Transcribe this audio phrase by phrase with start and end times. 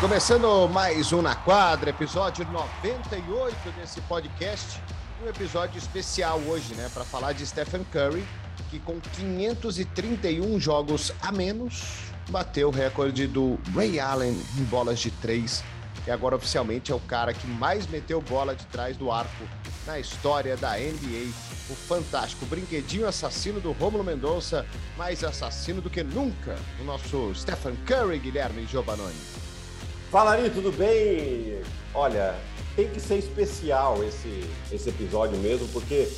[0.00, 4.80] Começando mais um na quadra, episódio 98 desse podcast.
[5.22, 8.24] Um episódio especial hoje, né, para falar de Stephen Curry,
[8.70, 15.10] que com 531 jogos a menos bateu o recorde do Ray Allen em bolas de
[15.10, 15.62] três
[16.06, 19.44] e agora oficialmente é o cara que mais meteu bola de trás do arco
[19.86, 21.30] na história da NBA.
[21.68, 24.64] O fantástico brinquedinho assassino do Romulo Mendonça,
[24.96, 29.39] mais assassino do que nunca, o nosso Stephen Curry, Guilherme Giovanoni.
[30.10, 31.62] Fala aí, tudo bem?
[31.94, 32.34] Olha,
[32.74, 36.10] tem que ser especial esse, esse episódio mesmo, porque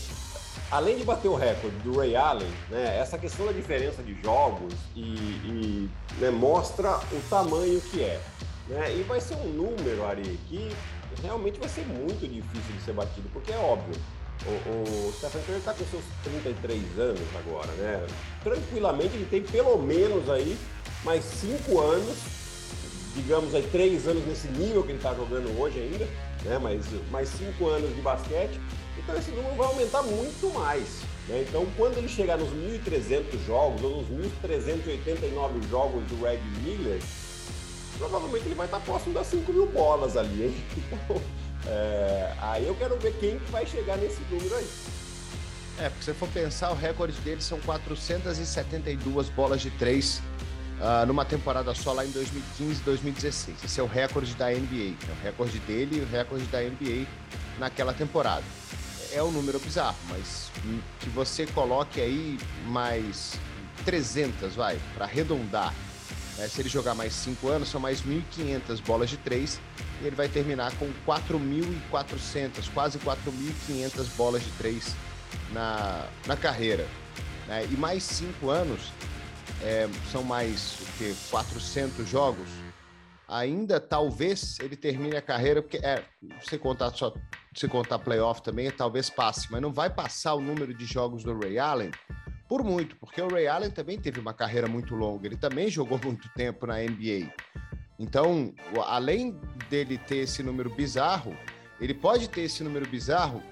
[0.70, 4.72] além de bater o recorde do Ray Allen, né, essa questão da diferença de jogos
[4.96, 8.18] e, e né, mostra o tamanho que é.
[8.66, 8.96] Né?
[8.96, 10.74] E vai ser um número, Ari, que
[11.20, 13.94] realmente vai ser muito difícil de ser batido, porque é óbvio.
[14.46, 18.06] O, o Stephen Curry está com seus 33 anos agora, né?
[18.42, 20.56] Tranquilamente ele tem pelo menos aí
[21.04, 22.41] mais 5 anos,
[23.14, 26.08] digamos aí 3 anos nesse nível que ele está jogando hoje ainda,
[26.44, 26.58] né?
[26.58, 28.60] Mais, mais 5 anos de basquete.
[28.98, 31.00] Então esse número vai aumentar muito mais.
[31.28, 31.44] Né?
[31.48, 34.08] Então quando ele chegar nos 1.300 jogos ou nos
[34.44, 37.00] 1.389 jogos do Red Miller,
[37.98, 40.54] provavelmente ele vai estar próximo das 5 mil bolas ali, hein?
[41.64, 44.66] Então, é, aí eu quero ver quem vai chegar nesse número aí.
[45.78, 50.20] É, porque se for pensar, o recorde dele são 472 bolas de 3
[50.82, 53.64] uh, numa temporada só lá em 2015 e 2016.
[53.64, 54.96] Esse é o recorde da NBA.
[55.08, 57.06] É o recorde dele e o recorde da NBA
[57.58, 58.44] naquela temporada.
[59.12, 60.50] É um número bizarro, mas
[61.00, 63.38] que você coloque aí mais
[63.84, 65.72] 300, vai, para arredondar
[66.38, 69.60] é, se ele jogar mais 5 anos, são mais 1.500 bolas de 3
[70.00, 74.96] e ele vai terminar com 4.400, quase 4.500 bolas de 3
[75.52, 76.86] na, na carreira.
[77.46, 77.66] Né?
[77.70, 78.80] E mais 5 anos,
[79.62, 82.48] é, são mais o que, 400 jogos,
[83.28, 86.04] ainda talvez ele termine a carreira, porque é,
[86.42, 87.12] se contar só
[87.54, 91.38] se contar playoff também, talvez passe, mas não vai passar o número de jogos do
[91.38, 91.90] Ray Allen,
[92.48, 95.98] por muito, porque o Ray Allen também teve uma carreira muito longa, ele também jogou
[96.02, 97.30] muito tempo na NBA.
[97.98, 98.54] Então,
[98.86, 101.36] além dele ter esse número bizarro,
[101.80, 103.42] ele pode ter esse número bizarro,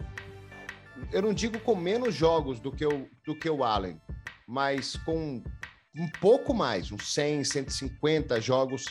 [1.12, 4.00] eu não digo com menos jogos do que o, do que o Allen,
[4.46, 5.42] mas com
[5.96, 8.84] um pouco mais, uns 100, 150 jogos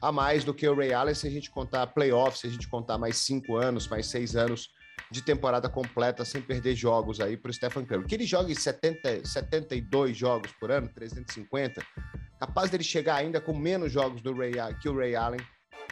[0.00, 2.68] a mais do que o Ray Allen, se a gente contar playoffs, se a gente
[2.68, 4.70] contar mais cinco anos, mais seis anos
[5.10, 8.04] de temporada completa sem perder jogos aí para o Stephen Curry.
[8.06, 11.80] Que ele jogue 70, 72 jogos por ano, 350,
[12.40, 15.40] capaz dele chegar ainda com menos jogos do Ray, que o Ray Allen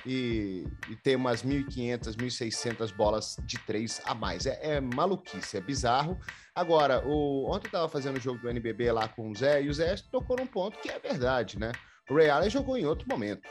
[0.07, 4.47] e, e ter umas 1.500, 1.600 bolas de três a mais.
[4.47, 6.19] É, é, maluquice, é bizarro.
[6.55, 9.69] Agora, o, ontem eu estava fazendo o jogo do NBB lá com o Zé e
[9.69, 11.73] o Zé tocou num ponto que é verdade, né?
[12.09, 13.43] O Ray Allen jogou em outro momento.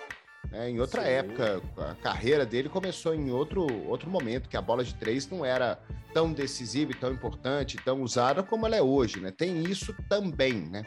[0.52, 1.10] É, em outra Sim.
[1.10, 5.44] época, a carreira dele começou em outro, outro momento, que a bola de três não
[5.44, 5.80] era
[6.14, 9.32] tão decisiva e tão importante, tão usada como ela é hoje, né?
[9.32, 10.86] Tem isso também, né?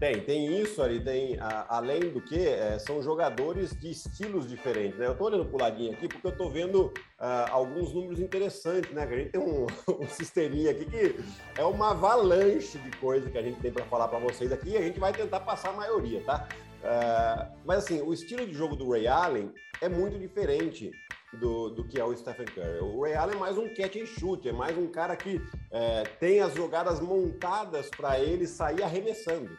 [0.00, 4.98] Tem, tem isso ali, tem, a, além do que, é, são jogadores de estilos diferentes,
[4.98, 5.06] né?
[5.06, 9.06] Eu tô olhando pro ladinho aqui porque eu tô vendo uh, alguns números interessantes, né?
[9.06, 9.66] Que a gente tem um,
[10.00, 11.16] um sisteminha aqui que
[11.54, 14.76] é uma avalanche de coisa que a gente tem para falar para vocês aqui e
[14.78, 16.48] a gente vai tentar passar a maioria, tá?
[16.80, 20.90] Uh, mas assim, o estilo de jogo do Ray Allen é muito diferente
[21.34, 22.78] do, do que é o Stephen Curry.
[22.80, 25.40] O Ray Allen é mais um catch and shoot, é mais um cara que
[25.70, 29.50] é, tem as jogadas montadas para ele sair arremessando,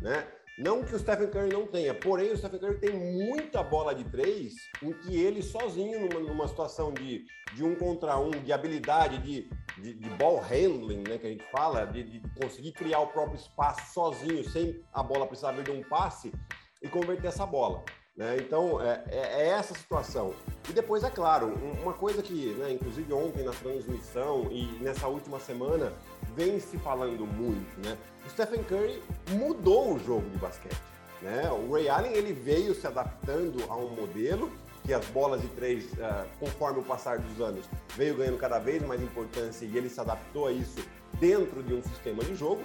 [0.00, 0.26] né?
[0.58, 4.04] Não que o Stephen Curry não tenha, porém o Stephen Curry tem muita bola de
[4.04, 7.24] três em que ele sozinho, numa, numa situação de,
[7.54, 11.44] de um contra um, de habilidade, de, de, de ball handling, né, que a gente
[11.50, 15.70] fala, de, de conseguir criar o próprio espaço sozinho, sem a bola precisar vir de
[15.70, 16.30] um passe,
[16.82, 17.82] e converter essa bola.
[18.16, 18.36] Né?
[18.38, 20.34] Então, é, é, é, essa situação.
[20.68, 25.40] E depois, é claro, uma coisa que, né, inclusive ontem na transmissão e nessa última
[25.40, 25.92] semana,
[26.40, 27.98] vem se falando muito, né?
[28.26, 29.02] O Stephen Curry
[29.32, 30.80] mudou o jogo de basquete.
[31.20, 31.50] Né?
[31.50, 34.50] O Ray Allen ele veio se adaptando a um modelo
[34.82, 38.82] que as bolas de três, uh, conforme o passar dos anos, veio ganhando cada vez
[38.86, 40.82] mais importância e ele se adaptou a isso
[41.20, 42.62] dentro de um sistema de jogo.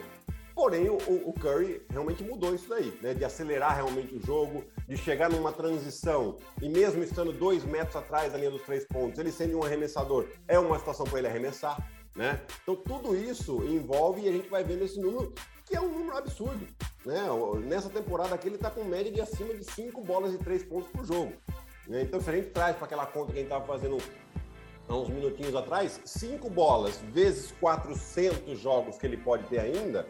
[0.55, 3.13] Porém, o, o, Curry realmente mudou isso daí, né?
[3.13, 8.31] De acelerar realmente o jogo, de chegar numa transição e mesmo estando dois metros atrás
[8.31, 11.77] da linha dos três pontos, ele sendo um arremessador, é uma situação para ele arremessar,
[12.15, 12.41] né?
[12.63, 15.33] Então tudo isso envolve e a gente vai vendo esse número
[15.65, 16.65] que é um número absurdo,
[17.05, 17.23] né?
[17.65, 20.89] Nessa temporada aqui ele está com média de acima de cinco bolas de três pontos
[20.91, 21.33] por jogo.
[21.87, 22.03] Né?
[22.03, 23.97] Então se a gente traz para aquela conta que a gente estava fazendo
[24.87, 30.07] há uns minutinhos atrás, cinco bolas vezes 400 jogos que ele pode ter ainda,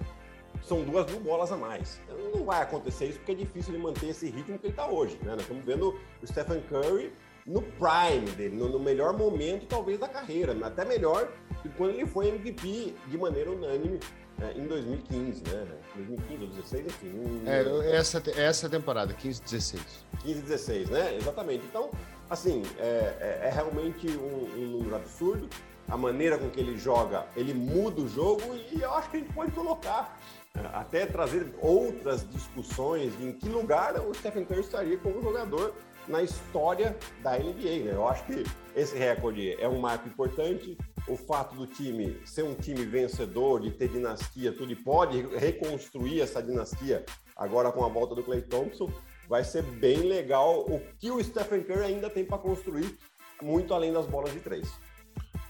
[0.61, 2.01] são duas mil bolas a mais.
[2.03, 4.87] Então, não vai acontecer isso porque é difícil ele manter esse ritmo que ele está
[4.87, 5.17] hoje.
[5.21, 5.31] Né?
[5.31, 7.13] Nós estamos vendo o Stephen Curry
[7.45, 11.31] no prime dele, no, no, melhor momento talvez da carreira, até melhor
[11.61, 13.99] que quando ele foi MVP de maneira unânime
[14.41, 15.65] é, em 2015, né?
[15.95, 17.09] 2015 ou 16, enfim.
[17.09, 17.43] Um...
[17.45, 20.05] É, essa, essa temporada, 15, 16.
[20.23, 21.15] 15, 16, né?
[21.15, 21.63] Exatamente.
[21.65, 21.91] Então,
[22.29, 25.47] assim, é, é, é realmente um, um número absurdo.
[25.87, 29.19] A maneira com que ele joga, ele muda o jogo e eu acho que a
[29.19, 30.19] gente pode colocar
[30.55, 35.75] é, até trazer outras discussões de em que lugar o Stephen Curry estaria como jogador
[36.07, 37.83] na história da NBA.
[37.83, 37.91] Né?
[37.93, 38.43] Eu acho que
[38.75, 40.77] esse recorde é um marco importante.
[41.07, 46.21] O fato do time ser um time vencedor, de ter dinastia, tudo e pode reconstruir
[46.21, 47.05] essa dinastia
[47.35, 48.91] agora com a volta do Clay Thompson,
[49.27, 52.97] vai ser bem legal o que o Stephen Curry ainda tem para construir,
[53.41, 54.71] muito além das bolas de três.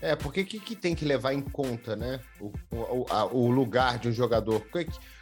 [0.02, 2.20] É, porque o que, que, tem que levar em conta, né?
[2.40, 4.60] O, o, a, o lugar de um jogador.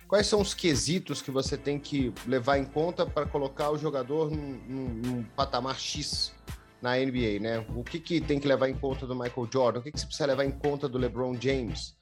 [0.08, 4.30] Quais são os quesitos que você tem que levar em conta para colocar o jogador
[4.30, 6.34] num, num, num, patamar X
[6.82, 7.66] na NBA, né?
[7.76, 9.80] O que, que tem que levar em conta do Michael Jordan?
[9.80, 11.96] O que, que você precisa levar em conta do LeBron James?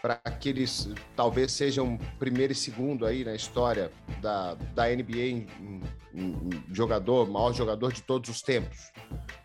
[0.00, 3.90] Para que eles talvez sejam primeiro e segundo aí na história
[4.22, 5.82] da, da NBA em, em,
[6.14, 8.92] em jogador, maior jogador de todos os tempos.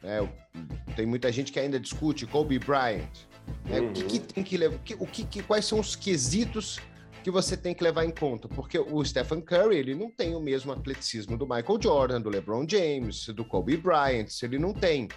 [0.04, 0.20] É,
[0.96, 3.10] tem muita gente que ainda discute Kobe Bryant.
[3.66, 3.80] Né?
[3.80, 3.90] Uhum.
[3.90, 4.76] O que, que, tem que levar?
[5.00, 6.80] O que, que, quais são os quesitos
[7.24, 8.50] que você tem que levar em conta?
[8.50, 12.68] Porque o Stephen Curry ele não tem o mesmo atleticismo do Michael Jordan, do LeBron
[12.70, 14.28] James, do Kobe Bryant.
[14.44, 15.08] Ele não tem.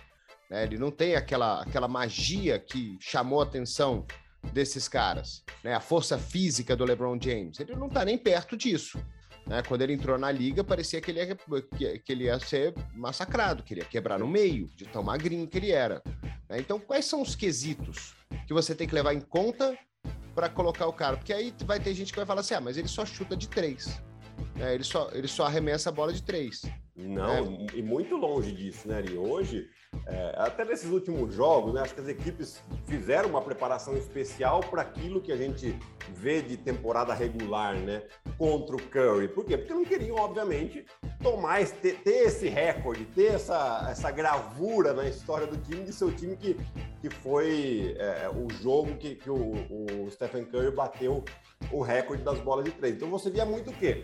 [0.48, 0.62] Né?
[0.62, 4.06] Ele não tem aquela, aquela magia que chamou a atenção
[4.52, 5.42] desses caras.
[5.64, 5.74] Né?
[5.74, 7.58] A força física do LeBron James.
[7.58, 9.02] Ele não está nem perto disso.
[9.44, 9.62] Né?
[9.62, 11.36] Quando ele entrou na liga, parecia que ele, ia,
[11.98, 15.58] que, ele ia ser massacrado, que ele ia quebrar no meio, de tão magrinho que
[15.58, 16.00] ele era.
[16.48, 16.60] Né?
[16.60, 18.14] Então, quais são os quesitos
[18.46, 19.76] que você tem que levar em conta
[20.36, 21.16] para colocar o cara?
[21.16, 23.48] Porque aí vai ter gente que vai falar assim: ah, mas ele só chuta de
[23.48, 24.00] três.
[24.58, 26.62] É, ele, só, ele só arremessa a bola de três.
[26.96, 27.66] Não, é.
[27.74, 29.68] e muito longe disso, né, E hoje,
[30.06, 34.80] é, até nesses últimos jogos, né, acho que as equipes fizeram uma preparação especial para
[34.80, 35.78] aquilo que a gente
[36.14, 38.02] vê de temporada regular, né,
[38.38, 39.28] contra o Curry.
[39.28, 39.58] Por quê?
[39.58, 40.86] Porque não queriam, obviamente,
[41.22, 45.92] tomar, esse, ter, ter, esse recorde, ter essa, essa gravura na história do time, de
[45.92, 46.56] seu time que,
[47.02, 51.22] que foi é, o jogo que, que o, o Stephen Curry bateu
[51.70, 52.96] o recorde das bolas de três.
[52.96, 54.02] Então você via muito o quê?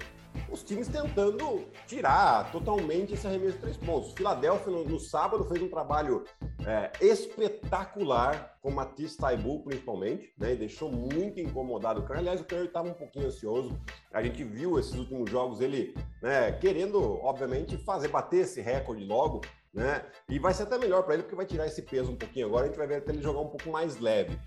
[0.51, 4.13] Os times tentando tirar totalmente esse arremesso de três pontos.
[4.13, 6.25] O Philadelphia, no, no sábado, fez um trabalho
[6.67, 10.53] é, espetacular com Matisse Taibu, principalmente, né?
[10.53, 12.21] E deixou muito incomodado o Curry.
[12.21, 13.79] Aliás, o Curry estava um pouquinho ansioso.
[14.13, 19.41] A gente viu esses últimos jogos ele né, querendo, obviamente, fazer bater esse recorde logo.
[19.73, 20.05] Né?
[20.29, 22.65] E vai ser até melhor para ele, porque vai tirar esse peso um pouquinho agora.
[22.65, 24.39] A gente vai ver até ele jogar um pouco mais leve.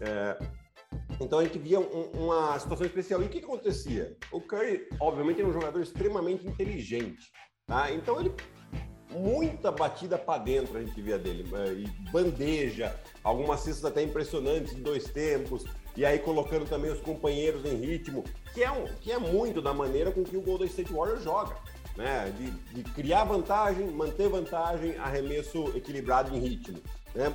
[0.00, 0.38] É,
[1.20, 3.22] então a gente via um, uma situação especial.
[3.22, 4.16] E o que acontecia?
[4.32, 7.30] O Curry, obviamente, é um jogador extremamente inteligente.
[7.66, 7.92] Tá?
[7.92, 8.34] Então ele.
[9.12, 11.44] Muita batida para dentro a gente via dele.
[11.52, 15.64] Eh, e bandeja, algumas cestas até impressionantes de dois tempos.
[15.96, 18.22] E aí colocando também os companheiros em ritmo,
[18.54, 21.56] que é, um, que é muito da maneira com que o Golden State Warriors joga.
[21.96, 22.32] Né?
[22.38, 26.78] De, de criar vantagem, manter vantagem, arremesso equilibrado em ritmo.
[27.12, 27.32] Né?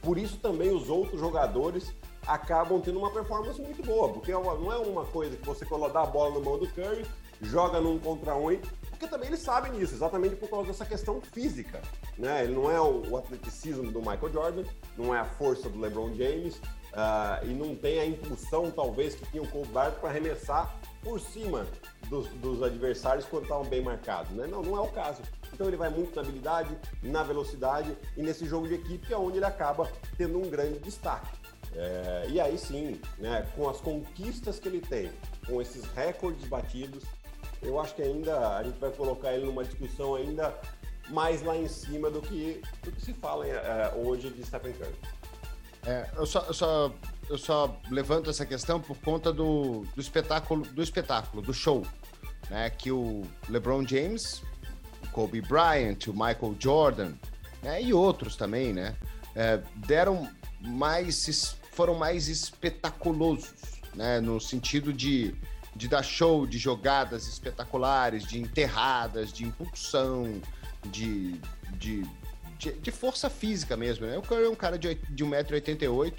[0.00, 1.92] Por isso também os outros jogadores
[2.28, 6.02] acabam tendo uma performance muito boa, porque é não é uma coisa que você colocar
[6.02, 7.04] a bola no mão do Curry,
[7.40, 8.56] joga num contra um,
[8.90, 11.80] porque também eles sabem disso, exatamente por causa dessa questão física.
[12.18, 12.44] Né?
[12.44, 14.64] Ele não é o, atleticismo do Michael Jordan,
[14.96, 19.24] não é a força do LeBron James, uh, e não tem a impulsão, talvez, que
[19.30, 21.64] tinha o Kobe Bryant para arremessar por cima
[22.10, 24.32] dos, dos adversários quando estavam bem marcados.
[24.32, 24.46] Né?
[24.46, 25.22] Não, não é o caso.
[25.52, 29.38] Então ele vai muito na habilidade, na velocidade e nesse jogo de equipe é onde
[29.38, 31.28] ele acaba tendo um grande destaque.
[31.80, 35.12] É, e aí sim, né, com as conquistas que ele tem,
[35.46, 37.04] com esses recordes batidos,
[37.62, 40.58] eu acho que ainda a gente vai colocar ele numa discussão ainda
[41.08, 44.94] mais lá em cima do que, do que se fala é, hoje de Stephen Curry.
[45.86, 46.92] É, eu, só, eu, só,
[47.30, 51.86] eu só levanto essa questão por conta do, do espetáculo, do espetáculo, do show,
[52.50, 52.68] né?
[52.70, 54.42] Que o LeBron James,
[55.04, 57.12] o Kobe Bryant, o Michael Jordan,
[57.62, 58.96] né, e outros também, né?
[59.36, 60.28] É, deram
[60.60, 61.14] mais
[61.78, 63.52] foram mais espetaculosos,
[63.94, 64.20] né?
[64.20, 65.32] No sentido de,
[65.76, 70.42] de dar show, de jogadas espetaculares, de enterradas, de impulsão,
[70.86, 71.40] de,
[71.74, 72.04] de,
[72.58, 74.18] de, de força física mesmo, né?
[74.18, 76.14] O Curry é um cara de, de 1,88m,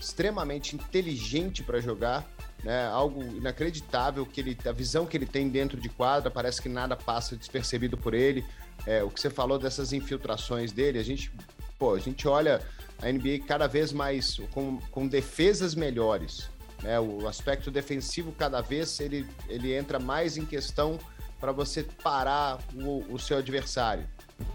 [0.00, 2.28] extremamente inteligente para jogar,
[2.64, 2.88] né?
[2.88, 6.96] Algo inacreditável que ele, a visão que ele tem dentro de quadra, parece que nada
[6.96, 8.44] passa despercebido por ele.
[8.84, 11.30] É, o que você falou dessas infiltrações dele, a gente,
[11.78, 12.60] pô, a gente olha
[13.00, 16.48] a NBA cada vez mais com, com defesas melhores.
[16.82, 20.98] É, o aspecto defensivo cada vez ele, ele entra mais em questão
[21.40, 24.06] para você parar o, o seu adversário.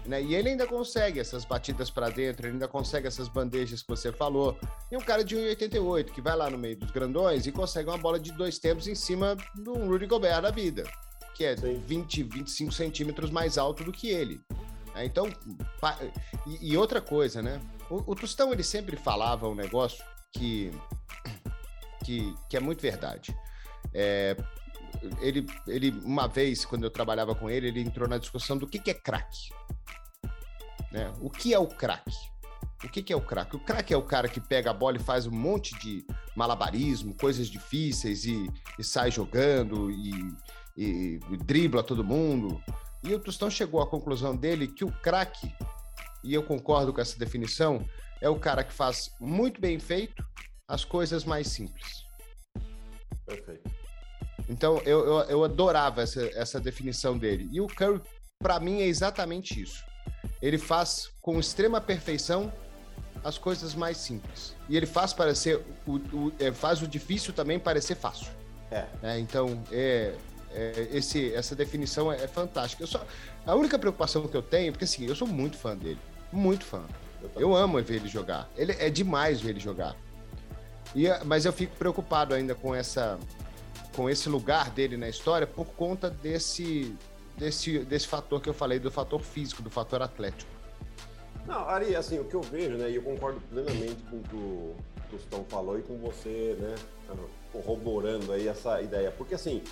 [0.06, 0.22] Né?
[0.22, 4.12] E ele ainda consegue essas batidas para dentro, ele ainda consegue essas bandejas que você
[4.12, 4.58] falou.
[4.90, 7.98] E um cara de 1,88 que vai lá no meio dos grandões e consegue uma
[7.98, 10.84] bola de dois tempos em cima do Rudy Gobert da vida,
[11.34, 11.82] que é Sim.
[11.86, 14.40] 20, 25 centímetros mais alto do que ele.
[14.94, 15.32] É, então,
[16.60, 17.60] e, outra coisa, né?
[17.90, 20.70] O, o Tostão ele sempre falava um negócio que,
[22.04, 23.36] que, que é muito verdade.
[23.92, 24.36] É,
[25.20, 28.78] ele, ele, uma vez, quando eu trabalhava com ele, ele entrou na discussão do que,
[28.78, 29.50] que é craque.
[30.92, 31.12] Né?
[31.20, 32.16] O que é o craque?
[32.82, 33.56] O que, que é o craque?
[33.56, 36.04] O craque é o cara que pega a bola e faz um monte de
[36.34, 40.34] malabarismo, coisas difíceis e, e sai jogando e,
[40.76, 42.62] e, e dribla todo mundo.
[43.02, 45.54] E o Tostão chegou à conclusão dele que o craque,
[46.22, 47.84] e eu concordo com essa definição,
[48.20, 50.24] é o cara que faz muito bem feito
[50.68, 52.04] as coisas mais simples.
[53.26, 53.70] Perfeito.
[54.48, 57.48] Então eu, eu, eu adorava essa, essa definição dele.
[57.52, 58.00] E o Curry,
[58.38, 59.84] para mim, é exatamente isso.
[60.42, 62.52] Ele faz com extrema perfeição
[63.22, 64.54] as coisas mais simples.
[64.68, 68.28] E ele faz parecer o, o é, faz o difícil também parecer fácil.
[68.70, 68.86] É.
[69.02, 70.14] é então, é,
[70.52, 72.82] é, esse, essa definição é, é fantástica.
[72.82, 73.04] Eu só,
[73.46, 75.98] a única preocupação que eu tenho, porque assim, eu sou muito fã dele,
[76.32, 76.82] muito fã.
[77.22, 78.48] Eu, eu amo ver ele jogar.
[78.56, 79.96] Ele é demais ver ele jogar.
[80.94, 83.18] E, mas eu fico preocupado ainda com essa,
[83.94, 86.96] com esse lugar dele na história por conta desse,
[87.36, 90.50] desse, desse fator que eu falei, do fator físico, do fator atlético.
[91.46, 94.36] Não, Ari, assim, o que eu vejo, né, e eu concordo plenamente com o que
[94.36, 94.76] o
[95.10, 96.74] Tostão falou e com você, né,
[97.52, 99.62] corroborando aí essa ideia, porque assim,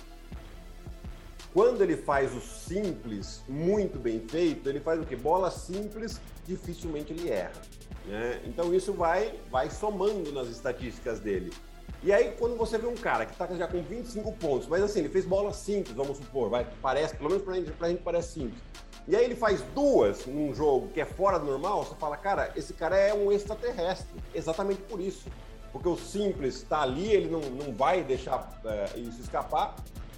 [1.53, 5.15] quando ele faz o simples muito bem feito, ele faz o quê?
[5.15, 7.61] Bola simples, dificilmente ele erra.
[8.05, 8.41] Né?
[8.45, 11.53] Então isso vai, vai somando nas estatísticas dele.
[12.01, 14.99] E aí, quando você vê um cara que está já com 25 pontos, mas assim,
[14.99, 18.33] ele fez bola simples, vamos supor, vai, parece, pelo menos pra gente, pra gente parece
[18.33, 18.61] simples.
[19.05, 22.51] E aí ele faz duas num jogo que é fora do normal, você fala, cara,
[22.55, 24.07] esse cara é um extraterrestre.
[24.33, 25.27] Exatamente por isso.
[25.71, 29.75] Porque o simples está ali, ele não, não vai deixar é, isso escapar.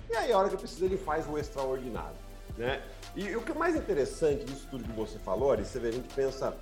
[0.09, 2.15] E aí, a hora que precisa, ele faz o extraordinário.
[2.57, 2.81] Né?
[3.15, 5.91] E, o que é mais interessante disso tudo que você falou, Ari, você vê, a
[5.91, 6.56] gente pensa,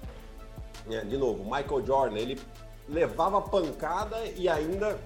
[0.85, 2.41] né, de novo, Michael Jordan, ele
[2.87, 4.99] levava pancada e ainda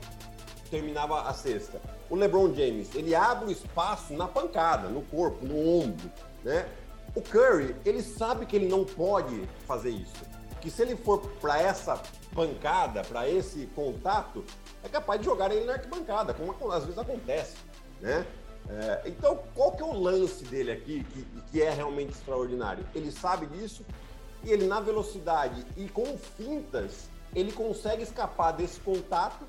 [0.69, 1.81] terminava a cesta.
[2.09, 6.09] O LeBron James, ele abre o espaço na pancada, no corpo, no ombro,
[6.43, 6.67] né?
[7.15, 10.23] O Curry, ele sabe que ele não pode fazer isso.
[10.61, 12.01] Que se ele for para essa
[12.33, 14.43] pancada, para esse contato,
[14.83, 17.55] é capaz de jogar ele na arquibancada, como às vezes acontece
[18.03, 18.25] né?
[18.69, 22.85] É, então, qual que é o lance dele aqui que, que é realmente extraordinário?
[22.95, 23.85] Ele sabe disso
[24.43, 29.45] e ele, na velocidade e com fintas, ele consegue escapar desse contato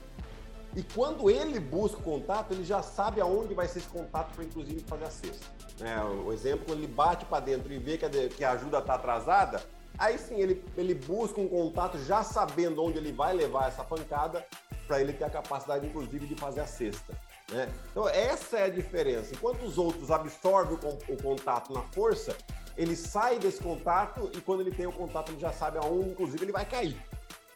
[0.76, 4.44] e quando ele busca o contato, ele já sabe aonde vai ser esse contato para,
[4.44, 5.46] inclusive, fazer a cesta.
[5.80, 8.78] É, o exemplo, quando ele bate para dentro e vê que a, que a ajuda
[8.78, 9.62] está atrasada,
[9.96, 14.44] aí sim ele, ele busca um contato já sabendo onde ele vai levar essa pancada
[14.86, 17.16] para ele ter a capacidade, inclusive, de fazer a cesta.
[17.50, 17.68] Né?
[17.90, 19.34] Então, essa é a diferença.
[19.34, 22.36] Enquanto os outros absorvem o, contato na força,
[22.76, 26.44] ele sai desse contato e quando ele tem o contato, ele já sabe aonde, inclusive,
[26.44, 26.96] ele vai cair.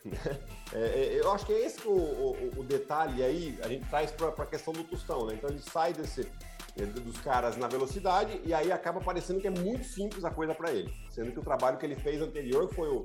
[0.71, 4.11] É, é, eu acho que é esse o, o, o, detalhe aí, a gente traz
[4.11, 5.33] para a questão do tostão, né?
[5.33, 6.27] Então ele sai desse, é,
[6.87, 10.73] dos caras na velocidade e aí acaba parecendo que é muito simples a coisa para
[10.73, 13.05] ele, sendo que o trabalho que ele fez anterior foi o,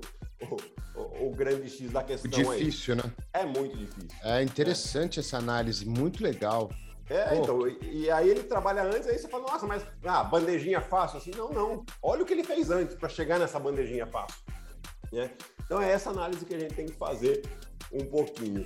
[0.95, 3.01] o, o grande X da questão difícil, aí.
[3.01, 3.13] né?
[3.33, 4.09] É muito difícil.
[4.23, 5.21] É interessante é.
[5.21, 6.69] essa análise, muito legal.
[7.09, 7.35] É, Pô.
[7.35, 11.17] então, e, e, aí ele trabalha antes, aí você fala, nossa, mas ah, bandejinha fácil,
[11.17, 11.85] assim, não, não.
[12.01, 14.41] Olha o que ele fez antes para chegar nessa bandejinha fácil.
[15.11, 15.29] Né?
[15.65, 17.43] Então é essa análise que a gente tem que fazer
[17.91, 18.65] um pouquinho.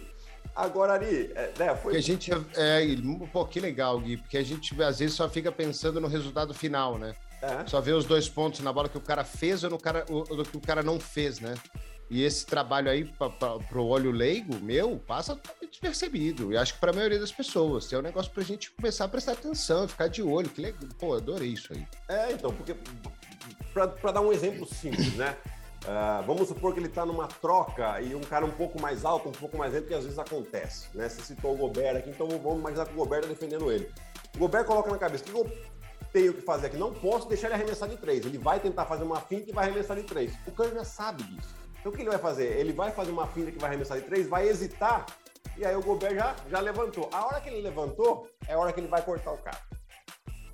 [0.57, 1.93] Agora, Ari, é, né, foi.
[1.93, 5.29] Porque a gente é, é um pouquinho legal, Gui, porque a gente às vezes só
[5.29, 7.13] fica pensando no resultado final, né?
[7.43, 7.67] É.
[7.67, 10.43] Só vê os dois pontos na bola que o cara fez ou no cara, do
[10.43, 11.53] que o cara não fez, né?
[12.09, 16.51] E esse trabalho aí para o olho leigo, meu, passa despercebido.
[16.51, 17.93] E acho que para a maioria das pessoas.
[17.93, 20.49] É um negócio para a gente começar a prestar atenção, ficar de olho.
[20.49, 20.81] Que legal.
[20.97, 21.85] Pô, adorei isso aí.
[22.07, 22.75] É, então, porque
[23.73, 25.37] para dar um exemplo simples, né?
[25.87, 29.29] Uh, vamos supor que ele está numa troca e um cara um pouco mais alto,
[29.29, 30.89] um pouco mais lento, que às vezes acontece.
[30.93, 31.07] Né?
[31.07, 33.89] Você citou o Gobert aqui, então vamos imaginar que o Gobert está defendendo ele.
[34.35, 35.49] O Gobert coloca na cabeça, o que eu
[36.11, 36.77] tenho que fazer aqui?
[36.77, 38.25] Não posso deixar ele arremessar de três.
[38.25, 40.33] Ele vai tentar fazer uma finta e vai arremessar de três.
[40.45, 41.55] O Curry já sabe disso.
[41.79, 42.57] Então o que ele vai fazer?
[42.57, 45.05] Ele vai fazer uma finta que vai arremessar de três, vai hesitar,
[45.57, 47.09] e aí o Gobert já, já levantou.
[47.13, 49.57] A hora que ele levantou, é a hora que ele vai cortar o cara.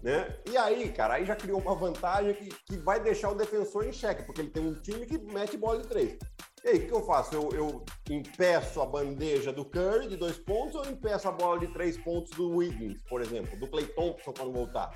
[0.03, 0.37] Né?
[0.51, 3.93] E aí, cara, aí já criou uma vantagem que, que vai deixar o defensor em
[3.93, 6.17] xeque, porque ele tem um time que mete bola de três.
[6.61, 7.33] E aí, o que eu faço?
[7.33, 11.67] Eu, eu impeço a bandeja do Curry de dois pontos ou impeço a bola de
[11.67, 14.91] três pontos do Wiggins, por exemplo, do Clay Thompson quando voltar?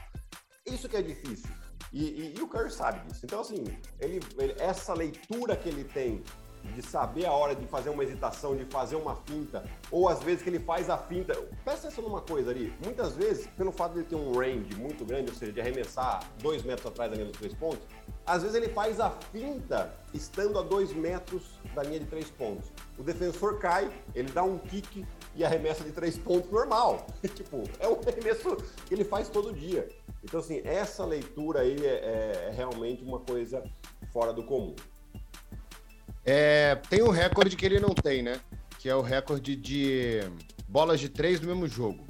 [0.65, 1.49] Isso que é difícil.
[1.93, 3.25] E, e, e o Curry sabe disso.
[3.25, 3.63] Então, assim,
[4.01, 6.21] ele, ele, essa leitura que ele tem
[6.73, 10.41] de saber a hora de fazer uma hesitação, de fazer uma finta, ou às vezes
[10.41, 11.33] que ele faz a finta.
[11.63, 12.73] Presta atenção numa coisa ali.
[12.83, 16.23] Muitas vezes, pelo fato de ele ter um range muito grande, ou seja, de arremessar
[16.41, 17.85] dois metros atrás da linha dos três pontos,
[18.25, 21.43] às vezes ele faz a finta estando a dois metros
[21.73, 22.71] da linha de três pontos.
[22.97, 25.05] O defensor cai, ele dá um kick
[25.35, 27.05] e arremessa de três pontos normal.
[27.35, 29.87] tipo, é um arremesso que ele faz todo dia.
[30.23, 33.63] Então, assim, essa leitura aí é, é realmente uma coisa
[34.11, 34.75] fora do comum.
[36.29, 38.37] É, tem um recorde que ele não tem, né?
[38.79, 40.19] Que é o recorde de
[40.67, 42.05] bolas de três no mesmo jogo.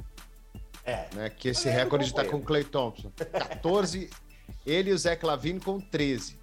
[0.83, 1.07] É.
[1.13, 1.29] Né?
[1.29, 3.11] Que esse recorde está com o Clay Thompson.
[3.11, 4.09] 14,
[4.65, 6.39] ele e o Zé Lavine com 13.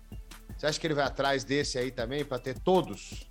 [0.57, 3.27] Você acha que ele vai atrás desse aí também para ter todos?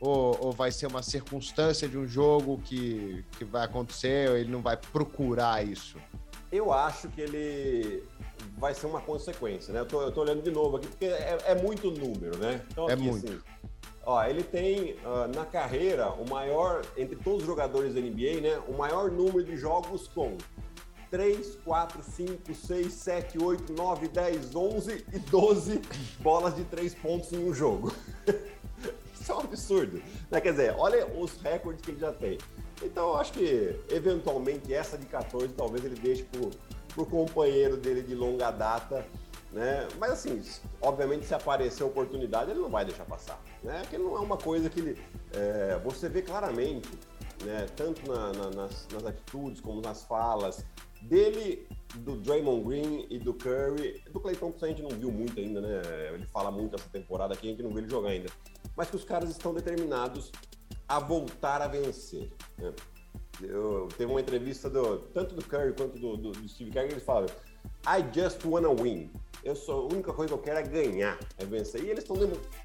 [0.00, 4.50] Ou, ou, vai ser uma circunstância de um jogo que, que vai acontecer ou ele
[4.50, 5.96] não vai procurar isso?
[6.50, 8.04] Eu acho que ele
[8.58, 9.80] vai ser uma consequência, né?
[9.80, 12.60] Eu tô, eu tô olhando de novo aqui, porque é, é muito número, né?
[12.70, 13.26] Então, é aqui, é muito.
[13.26, 13.40] Assim,
[14.04, 18.60] Ó, ele tem uh, na carreira o maior, entre todos os jogadores da NBA, né?
[18.66, 20.36] O maior número de jogos com
[21.10, 25.82] 3, 4, 5, 6, 7, 8, 9, 10, 11 e 12
[26.20, 27.92] bolas de 3 pontos em um jogo.
[29.14, 30.02] Isso é um absurdo.
[30.30, 30.40] Né?
[30.40, 32.38] Quer dizer, olha os recordes que ele já tem.
[32.82, 38.02] Então, eu acho que, eventualmente, essa de 14 talvez ele deixe para o companheiro dele
[38.02, 39.06] de longa data
[39.52, 39.86] né?
[39.98, 40.42] Mas assim,
[40.80, 43.80] obviamente se aparecer oportunidade, ele não vai deixar passar, né?
[43.82, 44.98] Porque não é uma coisa que ele,
[45.32, 46.88] é, você vê claramente,
[47.44, 47.66] né?
[47.76, 50.64] Tanto na, na, nas, nas, atitudes como nas falas
[51.02, 55.38] dele, do Draymond Green e do Curry, do Clay Thompson a gente não viu muito
[55.38, 55.82] ainda, né?
[56.14, 58.30] Ele fala muito essa temporada aqui, a gente não viu ele jogar ainda,
[58.74, 60.32] mas que os caras estão determinados
[60.88, 62.30] a voltar a vencer.
[62.56, 62.72] Né?
[63.40, 67.00] Eu teve uma entrevista do tanto do Curry quanto do, do, do Steve Kerr, ele
[67.00, 67.26] fala
[67.86, 69.10] I just wanna win.
[69.42, 71.82] Eu sou, a única coisa que eu quero é ganhar, é vencer.
[71.82, 72.16] E eles estão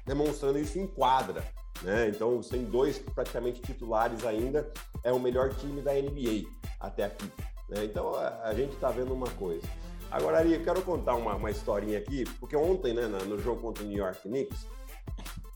[0.06, 1.42] demonstrando isso em quadra.
[1.82, 2.08] Né?
[2.08, 4.70] Então, sem dois praticamente titulares ainda,
[5.02, 7.30] é o melhor time da NBA até aqui.
[7.68, 7.84] Né?
[7.84, 9.66] Então, a, a gente está vendo uma coisa.
[10.10, 13.84] Agora, Ari, eu quero contar uma, uma historinha aqui, porque ontem, né, no jogo contra
[13.84, 14.66] o New York Knicks,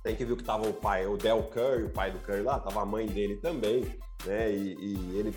[0.03, 2.59] tem que viu que tava o pai, o Del Curry, o pai do Curry lá,
[2.59, 3.85] tava a mãe dele também,
[4.27, 4.53] né?
[4.53, 5.35] E, e ele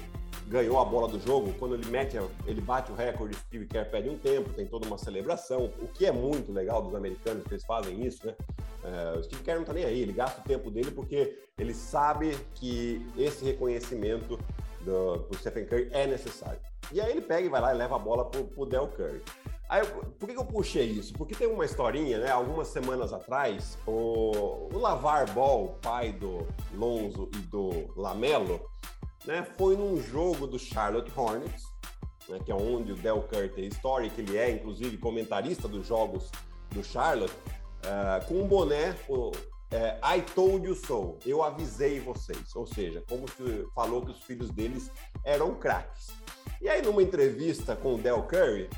[0.48, 4.10] ganhou a bola do jogo, quando ele mete, ele bate o recorde, Steve Kerr pede
[4.10, 7.66] um tempo, tem toda uma celebração, o que é muito legal dos americanos que eles
[7.66, 8.36] fazem isso, né?
[8.84, 11.74] É, o Steve Kerr não tá nem aí, ele gasta o tempo dele porque ele
[11.74, 14.40] sabe que esse reconhecimento
[14.82, 16.60] do, do Stephen Curry é necessário.
[16.92, 19.22] E aí ele pega e vai lá e leva a bola pro, pro Del Curry.
[19.68, 19.84] Aí,
[20.20, 21.12] por que eu puxei isso?
[21.14, 22.30] Porque tem uma historinha, né?
[22.30, 28.62] Algumas semanas atrás, o, o Lavar Ball, pai do Lonzo e do Lamelo,
[29.26, 31.64] né, foi num jogo do Charlotte Hornets,
[32.30, 35.86] né, que é onde o Del Curry tem história, que ele é, inclusive, comentarista dos
[35.86, 36.30] jogos
[36.72, 39.32] do Charlotte, uh, com um boné, o,
[39.72, 44.22] é, I told you so, eu avisei vocês, ou seja, como se falou que os
[44.24, 44.92] filhos deles
[45.24, 46.08] eram craques.
[46.62, 48.70] E aí, numa entrevista com o Del Curry,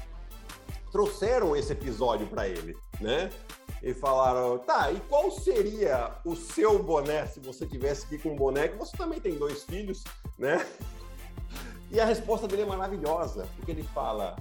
[0.92, 3.30] trouxeram esse episódio para ele, né?
[3.82, 8.36] E falaram, tá, e qual seria o seu boné se você tivesse aqui com um
[8.36, 8.68] boné?
[8.68, 10.04] Que você também tem dois filhos,
[10.38, 10.66] né?
[11.90, 14.36] E a resposta dele é maravilhosa, porque ele fala: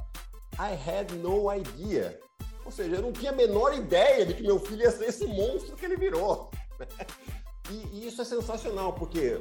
[0.59, 2.19] I had no idea.
[2.65, 5.25] Ou seja, eu não tinha a menor ideia de que meu filho ia ser esse
[5.29, 6.51] monstro que ele virou.
[7.71, 9.41] E, e isso é sensacional, porque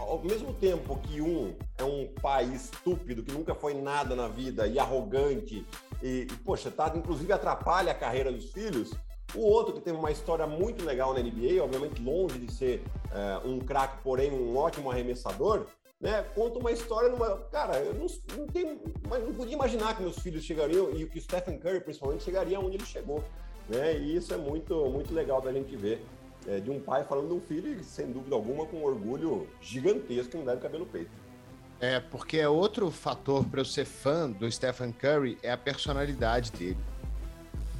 [0.00, 4.66] ao mesmo tempo que um é um pai estúpido, que nunca foi nada na vida
[4.66, 5.66] e arrogante,
[6.02, 8.92] e, e poxa, tá, inclusive atrapalha a carreira dos filhos,
[9.34, 12.82] o outro que tem uma história muito legal na NBA, obviamente longe de ser
[13.12, 15.66] uh, um craque, porém um ótimo arremessador,
[16.00, 16.24] né?
[16.34, 17.36] Conta uma história numa.
[17.52, 21.22] Cara, eu não, não, tenho, não podia imaginar que meus filhos chegariam e que o
[21.22, 23.22] Stephen Curry, principalmente, chegaria onde ele chegou.
[23.68, 23.98] Né?
[23.98, 26.02] E isso é muito, muito legal da gente ver.
[26.50, 30.36] É, de um pai falando de um filho sem dúvida alguma, com um orgulho gigantesco
[30.36, 31.12] não deve caber no peito.
[31.78, 36.50] É, porque é outro fator para eu ser fã do Stephen Curry é a personalidade
[36.50, 36.76] dele.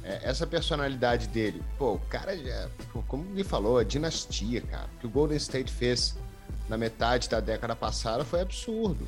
[0.05, 2.69] É, essa personalidade dele, pô, o cara já,
[3.09, 4.89] como ele falou, a dinastia, cara.
[5.01, 6.15] Que o Golden State fez
[6.69, 9.05] na metade da década passada foi absurdo.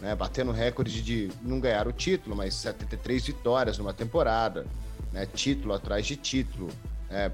[0.00, 0.14] Né?
[0.14, 4.66] Batendo recorde de não ganhar o título, mas 73 vitórias numa temporada,
[5.12, 5.26] né?
[5.26, 6.70] título atrás de título,
[7.12, 7.30] é,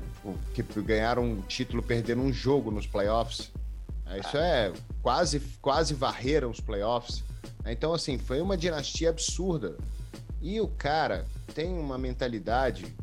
[0.52, 3.50] que ganharam um título perdendo um jogo nos playoffs.
[4.06, 7.22] É, isso é quase, quase varreram os playoffs.
[7.64, 9.76] Então, assim, foi uma dinastia absurda.
[10.40, 12.94] E o cara tem uma mentalidade.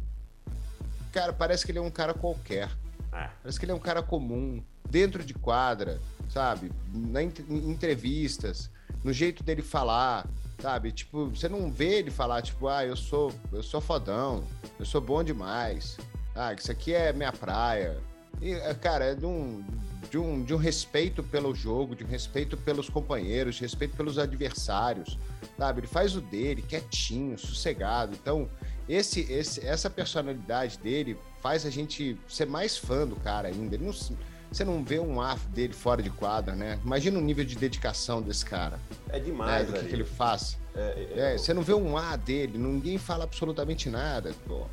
[1.11, 2.69] Cara, parece que ele é um cara qualquer.
[3.13, 3.29] É.
[3.41, 6.71] Parece que ele é um cara comum, dentro de quadra, sabe?
[6.93, 7.31] Na, em
[7.69, 8.69] entrevistas,
[9.03, 10.27] no jeito dele falar,
[10.59, 10.91] sabe?
[10.91, 14.43] Tipo, você não vê ele falar, tipo, ah, eu sou, eu sou fodão,
[14.79, 15.97] eu sou bom demais,
[16.35, 17.97] ah, isso aqui é minha praia.
[18.41, 19.63] E, é, cara, é de um,
[20.09, 24.19] de um, de um respeito pelo jogo, de um respeito pelos companheiros, de respeito pelos
[24.19, 25.17] adversários,
[25.57, 25.79] sabe?
[25.79, 28.13] Ele faz o dele, quietinho, sossegado.
[28.13, 28.49] Então,
[28.87, 33.77] esse, esse, essa personalidade dele faz a gente ser mais fã do cara ainda.
[33.77, 36.79] Não, você não vê um ar dele fora de quadra, né?
[36.83, 38.79] Imagina o nível de dedicação desse cara.
[39.09, 39.77] É demais, né?
[39.77, 40.57] Do que, que, ele faz.
[40.75, 40.79] É,
[41.15, 44.33] é, é, você não vê um ar dele, ninguém fala absolutamente nada.
[44.45, 44.65] Pô.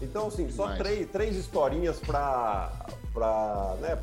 [0.00, 2.72] Então, assim, só três, três historinhas para
[3.18, 3.98] para né,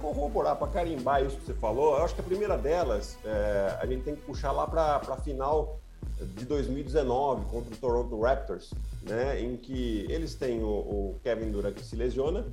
[0.00, 1.96] corroborar, para carimbar isso que você falou.
[1.96, 5.16] Eu acho que a primeira delas, é, a gente tem que puxar lá para a
[5.18, 5.78] final
[6.20, 8.72] de 2019 contra o Toronto Raptors,
[9.02, 12.44] né, em que eles têm o, o Kevin Durant que se lesiona,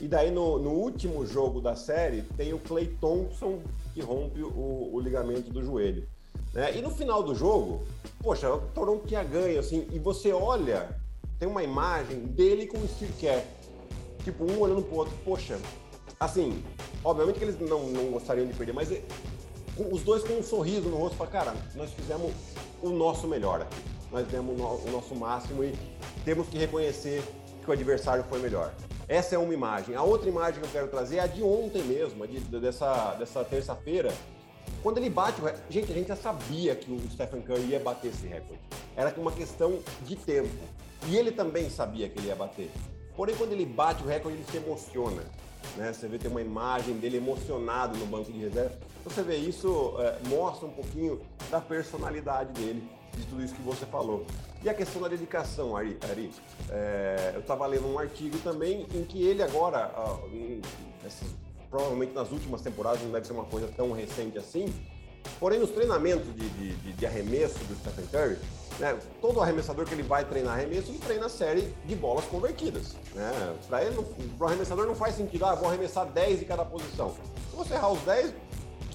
[0.00, 3.60] e daí no, no, último jogo da série tem o Clay Thompson
[3.92, 6.08] que rompe o, o ligamento do joelho.
[6.54, 6.76] Né?
[6.76, 7.82] E no final do jogo,
[8.22, 10.88] poxa, o Toronto tinha ganho, assim, e você olha,
[11.42, 13.42] tem uma imagem dele com o Steve Kerr,
[14.22, 15.58] tipo, um olhando pro outro, poxa,
[16.20, 16.62] assim,
[17.02, 19.02] obviamente que eles não, não gostariam de perder, mas é,
[19.90, 22.30] os dois com um sorriso no rosto, falam, cara, nós fizemos
[22.80, 25.74] o nosso melhor aqui, nós demos o nosso máximo e
[26.24, 27.24] temos que reconhecer
[27.60, 28.72] que o adversário foi melhor.
[29.08, 29.96] Essa é uma imagem.
[29.96, 33.42] A outra imagem que eu quero trazer é a de ontem mesmo, de, dessa, dessa
[33.42, 34.14] terça-feira,
[34.80, 35.64] quando ele bate o recorde.
[35.70, 38.62] Gente, a gente já sabia que o Stephen Curry ia bater esse recorde.
[38.94, 40.48] Era uma questão de tempo.
[41.08, 42.70] E ele também sabia que ele ia bater.
[43.16, 45.22] Porém, quando ele bate o recorde, ele se emociona.
[45.76, 45.92] Né?
[45.92, 48.76] Você vê tem uma imagem dele emocionado no banco de reserva.
[49.04, 53.84] Você vê isso, é, mostra um pouquinho da personalidade dele, de tudo isso que você
[53.86, 54.24] falou.
[54.62, 56.30] E a questão da dedicação, Ari, Ari
[56.70, 59.92] é, eu estava lendo um artigo também em que ele agora,
[61.68, 64.72] provavelmente nas últimas temporadas, não deve ser uma coisa tão recente assim,
[65.38, 68.38] porém nos treinamentos de, de, de arremesso do Stephen Curry,
[68.78, 72.96] né, todo arremessador que ele vai treinar arremesso, ele treina a série de bolas convertidas.
[73.14, 73.56] Né?
[73.68, 73.96] Para ele,
[74.36, 77.14] para o arremessador não faz sentido, ah, vou arremessar 10 de cada posição.
[77.50, 78.32] Se você errar os 10,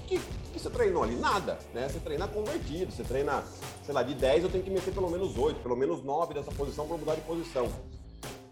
[0.08, 0.18] que,
[0.52, 1.14] que você treinou ali?
[1.14, 1.86] Nada, né?
[1.88, 3.44] Você treina convertido, você treina,
[3.84, 6.50] sei lá, de 10 eu tenho que meter pelo menos 8, pelo menos 9 dessa
[6.50, 7.68] posição para mudar de posição.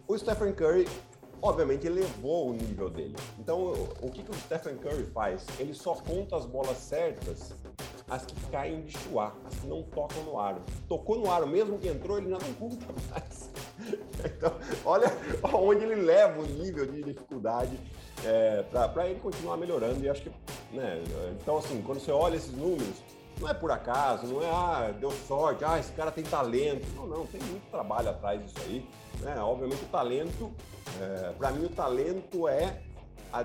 [0.06, 0.86] O Stephen Curry,
[1.46, 3.16] obviamente, elevou o nível dele.
[3.38, 5.46] Então, o que, que o Stephen Curry faz?
[5.58, 7.54] Ele só conta as bolas certas,
[8.08, 10.62] as que caem de chuá, as que não tocam no aro.
[10.88, 13.50] Tocou no aro, mesmo que entrou, ele já não conta mais.
[14.24, 14.52] Então,
[14.84, 15.06] olha
[15.52, 17.78] onde ele leva o nível de dificuldade
[18.24, 20.02] é, para ele continuar melhorando.
[20.02, 20.30] E acho que,
[20.72, 21.04] né,
[21.40, 23.02] então assim, quando você olha esses números,
[23.40, 26.86] não é por acaso, não é, ah, deu sorte, ah, esse cara tem talento.
[26.94, 28.86] Não, não, tem muito trabalho atrás disso aí.
[29.20, 29.36] Né?
[29.38, 30.52] Obviamente o talento,
[31.00, 32.80] é, para mim o talento é
[33.32, 33.44] a,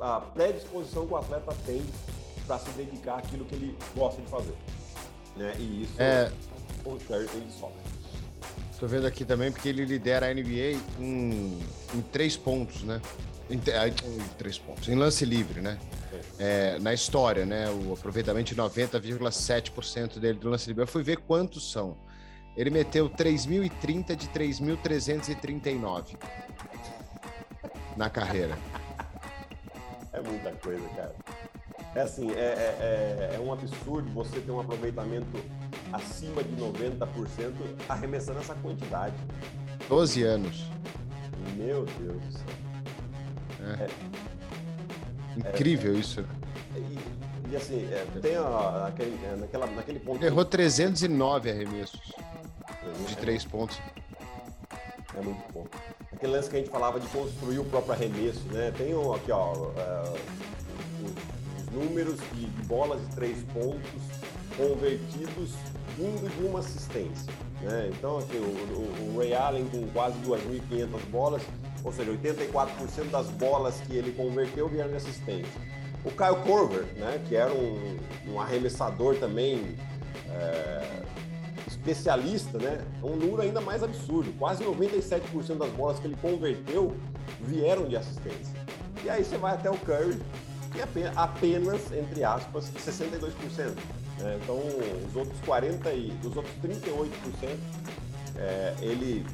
[0.00, 1.84] a predisposição que o atleta tem
[2.46, 4.54] para se dedicar àquilo que ele gosta de fazer.
[5.36, 5.54] Né?
[5.58, 6.32] E isso é...
[6.84, 7.76] o Curry de sobra.
[8.72, 11.58] Estou vendo aqui também porque ele lidera a NBA em,
[11.94, 13.00] em três pontos, né?
[13.50, 14.88] Em, em, três pontos.
[14.88, 15.78] Em lance livre, né?
[16.38, 17.68] É, na história, né?
[17.70, 20.82] O aproveitamento de 90,7% dele do lance livre.
[20.82, 21.96] Eu fui ver quantos são.
[22.56, 26.16] Ele meteu 3.030 de 3.339
[27.96, 28.58] na carreira.
[30.12, 31.14] É muita coisa, cara.
[31.94, 35.38] É assim, é, é, é, é um absurdo você ter um aproveitamento
[35.92, 37.52] acima de 90%
[37.88, 39.14] arremessando essa quantidade.
[39.88, 40.64] 12 anos.
[41.56, 42.46] Meu Deus do céu.
[43.60, 43.84] É.
[43.84, 44.27] é.
[45.36, 46.24] Incrível é, isso.
[46.76, 50.24] E, e assim, é, tem a, aquele, é, naquela, naquele ponto.
[50.24, 52.12] Errou 309 arremessos
[53.06, 53.78] de três pontos.
[55.16, 55.70] É muito pouco.
[56.12, 58.72] Aquele lance que a gente falava de construir o próprio arremesso, né?
[58.76, 60.18] Tem um, aqui, ó, uh,
[61.56, 63.80] os números de, bolas de três pontos
[64.56, 65.50] convertidos
[65.96, 67.32] vindo de uma assistência.
[67.60, 67.90] Né?
[67.92, 71.42] Então, aqui, o, o, Ray Allen com quase 2.500 bolas,
[71.84, 75.60] ou seja, 84% das bolas que ele converteu vieram de assistência.
[76.04, 79.74] O Kyle Korver, né, que era um, um arremessador também
[80.30, 81.02] é,
[81.66, 84.32] especialista, né, um número ainda mais absurdo.
[84.38, 86.94] Quase 97% das bolas que ele converteu
[87.40, 88.54] vieram de assistência.
[89.04, 90.20] E aí você vai até o Curry,
[90.72, 93.74] que é apenas, entre aspas, 62%.
[94.18, 94.38] Né?
[94.42, 94.58] Então,
[95.06, 97.10] os outros 40 e os outros 38%,
[98.36, 99.24] é, ele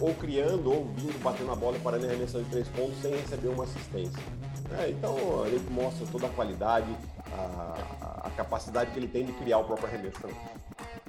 [0.00, 3.48] ou criando, ou vindo, batendo a bola parando em arremessão de três pontos sem receber
[3.48, 4.22] uma assistência.
[4.78, 6.86] É, então, ele mostra toda a qualidade,
[7.32, 10.36] a, a, capacidade que ele tem de criar o próprio arremesso também.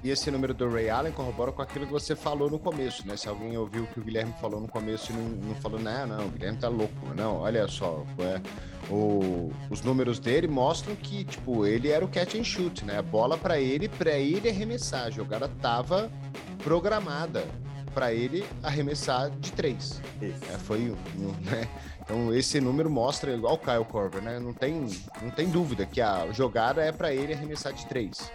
[0.04, 3.17] E esse número do Ray Allen corrobora com aquilo que você falou no começo, né?
[3.17, 6.06] Se alguém ouviu o que o Guilherme falou no começo e não, não falou, não,
[6.06, 6.93] não, o Guilherme tá louco.
[7.15, 8.39] Não, olha só, é,
[8.91, 13.00] o, os números dele mostram que, tipo, ele era o catch and shoot, né?
[13.00, 15.08] A bola para ele, para ele arremessar.
[15.08, 16.12] A jogada tava
[16.63, 17.43] programada
[17.97, 19.99] para ele arremessar de três.
[20.21, 20.95] É, foi,
[21.43, 21.67] né?
[21.99, 24.39] Então esse número mostra igual o Kyle Korver, né?
[24.39, 24.88] Não tem,
[25.19, 28.31] não tem dúvida que a jogada é para ele arremessar de três.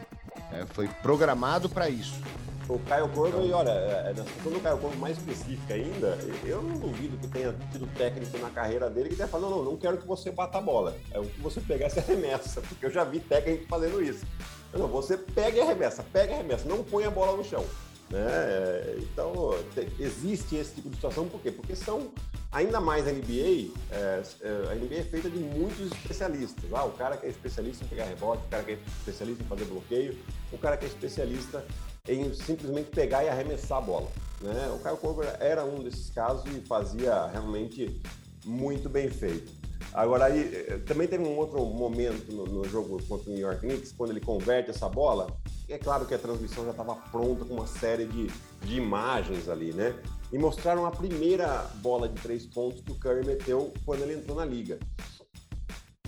[0.53, 2.21] É, foi programado para isso.
[2.69, 3.47] O Caio Corvo, então...
[3.47, 7.17] e olha, é, é, na questão do Caio Corvo mais específica ainda, eu não duvido
[7.19, 10.07] que tenha tido técnico na carreira dele que tenha falado, não, não, não quero que
[10.09, 10.97] você bata a bola.
[11.13, 14.27] É o que você pegar e arremessa, porque eu já vi técnico fazendo isso.
[14.73, 17.65] Não, você pega e arremessa, pega e arremessa, não põe a bola no chão.
[18.13, 18.99] Né?
[18.99, 19.55] Então,
[19.99, 21.51] existe esse tipo de situação, por quê?
[21.51, 22.13] Porque são,
[22.53, 26.65] ainda mais a NBA, é, é, a NBA é feita de muitos especialistas.
[26.75, 29.47] Ah, o cara que é especialista em pegar rebote, o cara que é especialista em
[29.47, 30.19] fazer bloqueio,
[30.53, 31.65] o cara que é especialista
[32.07, 34.11] em simplesmente pegar e arremessar a bola.
[34.43, 34.71] Né?
[34.75, 37.99] O Kyle Korver era um desses casos e fazia realmente
[38.45, 39.51] muito bem feito.
[39.95, 43.61] Agora, aí, eh, também teve um outro momento no, no, jogo contra o New York
[43.61, 45.27] Knicks, quando ele converte essa bola.
[45.73, 48.27] É claro que a transmissão já estava pronta com uma série de,
[48.61, 49.99] de imagens ali, né?
[50.31, 54.37] E mostraram a primeira bola de três pontos que o Curry meteu quando ele entrou
[54.37, 54.79] na liga.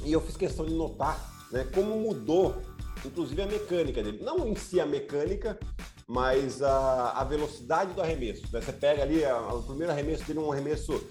[0.05, 1.19] E eu fiz questão de notar
[1.51, 2.55] né, como mudou,
[3.07, 4.23] inclusive, a mecânica dele.
[4.23, 5.59] Não em si a mecânica,
[6.07, 8.43] mas a, a velocidade do arremesso.
[8.53, 8.61] Né?
[8.61, 11.03] Você pega ali, a, o primeiro arremesso dele um arremesso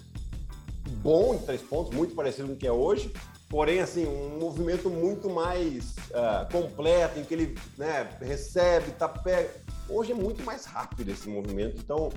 [1.02, 3.12] bom de três pontos, muito parecido com o que é hoje,
[3.54, 9.48] porém, assim, um movimento muito mais uh, completo, em que ele né, recebe, tá pega.
[9.88, 12.12] Hoje é muito mais rápido esse movimento, então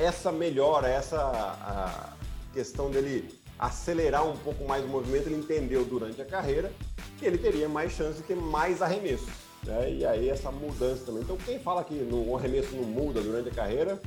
[0.00, 2.12] essa melhora, essa
[2.52, 6.72] questão dele acelerar um pouco mais o movimento, ele entendeu durante a carreira
[7.18, 9.28] que ele teria mais chance de ter mais arremesso.
[9.62, 9.92] Né?
[9.92, 11.22] E aí essa mudança também.
[11.22, 14.02] Então quem fala que o arremesso não muda durante a carreira,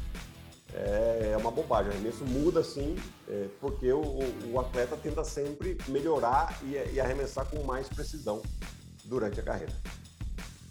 [0.75, 1.91] é, é uma bobagem.
[1.91, 4.19] Arremesso muda sim, é, porque o,
[4.51, 8.41] o, atleta tenta sempre melhorar e, e, arremessar com mais precisão
[9.05, 9.73] durante a carreira.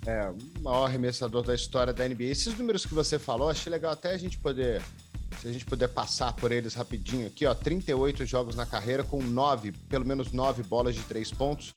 [0.06, 2.24] É, o maior arremessador da história da NBA.
[2.24, 4.82] Esses números que você falou, achei legal até a gente poder.
[5.40, 9.22] Se a gente puder passar por eles rapidinho aqui, ó, 38 jogos na carreira com
[9.22, 11.74] nove, pelo menos nove bolas de três pontos.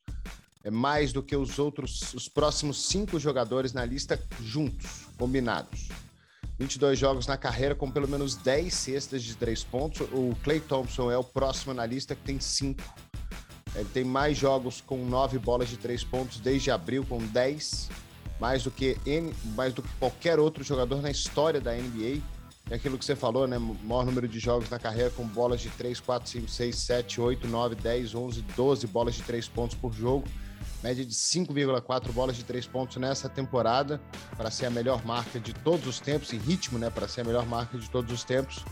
[0.64, 5.88] É mais do que os outros, os próximos cinco jogadores na lista juntos, combinados.
[6.60, 10.08] 22 jogos na carreira com pelo menos 10 cestas de três pontos.
[10.12, 12.82] O Clay Thompson é o próximo na lista que tem 5.
[13.76, 17.90] Ele tem mais jogos com 9 bolas de três pontos desde abril com 10,
[18.40, 18.98] mais do que
[19.56, 22.22] mais do que qualquer outro jogador na história da NBA.
[22.70, 23.58] É aquilo que você falou, né?
[23.58, 27.48] Maior número de jogos na carreira com bolas de 3, 4, 5, 6, 7, 8,
[27.48, 30.28] 9, 10, 11, 12 bolas de três pontos por jogo
[30.84, 34.02] média de 5,4 bolas de três pontos nessa temporada,
[34.36, 37.24] para ser a melhor marca de todos os tempos, em ritmo, né, para ser a
[37.24, 38.64] melhor marca de todos os tempos.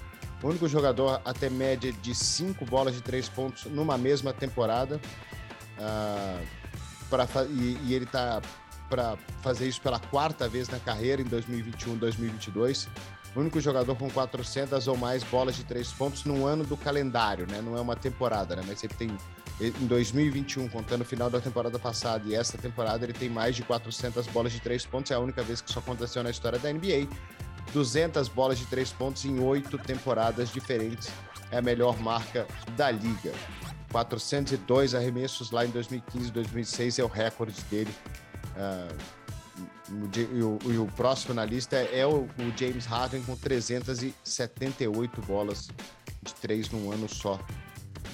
[0.44, 5.02] O único jogador a ter média de 5 bolas de três pontos numa mesma temporada.
[5.78, 6.46] Uh,
[7.10, 8.42] pra, e, e ele está
[8.90, 12.88] para fazer isso pela quarta vez na carreira, em 2021 2022.
[13.36, 17.46] O único jogador com 400 ou mais bolas de três pontos no ano do calendário,
[17.50, 17.62] né?
[17.62, 18.64] Não é uma temporada, né?
[18.66, 19.18] Mas ele tem
[19.60, 23.64] em 2021, contando o final da temporada passada e essa temporada, ele tem mais de
[23.64, 25.12] 400 bolas de três pontos.
[25.12, 27.08] É a única vez que isso aconteceu na história da NBA.
[27.74, 31.10] 200 bolas de três pontos em oito temporadas diferentes.
[31.52, 33.32] É a melhor marca da liga.
[33.92, 37.96] 402 arremessos lá em 2015 2006 é o recorde dele.
[38.58, 39.26] Uh,
[40.14, 45.70] e, o, e o, próximo na lista é o, o James Harden com 378 bolas
[46.22, 47.40] de três num ano só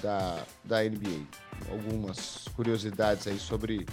[0.01, 1.25] da, da NBA.
[1.69, 3.85] Algumas curiosidades aí sobre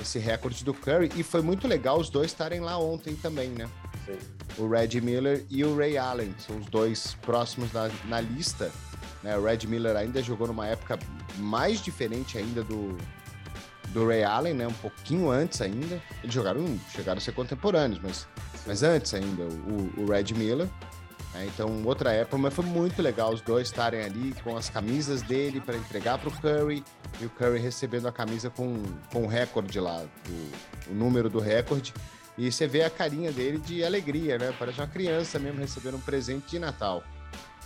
[0.00, 1.10] esse recorde do Curry.
[1.16, 3.68] E foi muito legal os dois estarem lá ontem também, né?
[4.06, 4.18] Sim.
[4.58, 8.70] O Red Miller e o Ray Allen são os dois próximos na, na lista.
[9.22, 9.36] Né?
[9.36, 10.98] O Red Miller ainda jogou numa época
[11.38, 12.96] mais diferente ainda do,
[13.88, 14.66] do Ray Allen, né?
[14.66, 16.00] Um pouquinho antes ainda.
[16.22, 18.28] Eles jogaram, chegaram a ser contemporâneos, mas,
[18.66, 20.68] mas antes ainda, o, o Red Miller.
[21.34, 25.20] É, então, outra época, mas foi muito legal os dois estarem ali com as camisas
[25.20, 26.84] dele para entregar para o Curry
[27.20, 28.80] e o Curry recebendo a camisa com,
[29.12, 31.92] com o recorde lá, o, o número do recorde.
[32.38, 34.54] E você vê a carinha dele de alegria, né?
[34.58, 37.02] Parece uma criança mesmo recebendo um presente de Natal.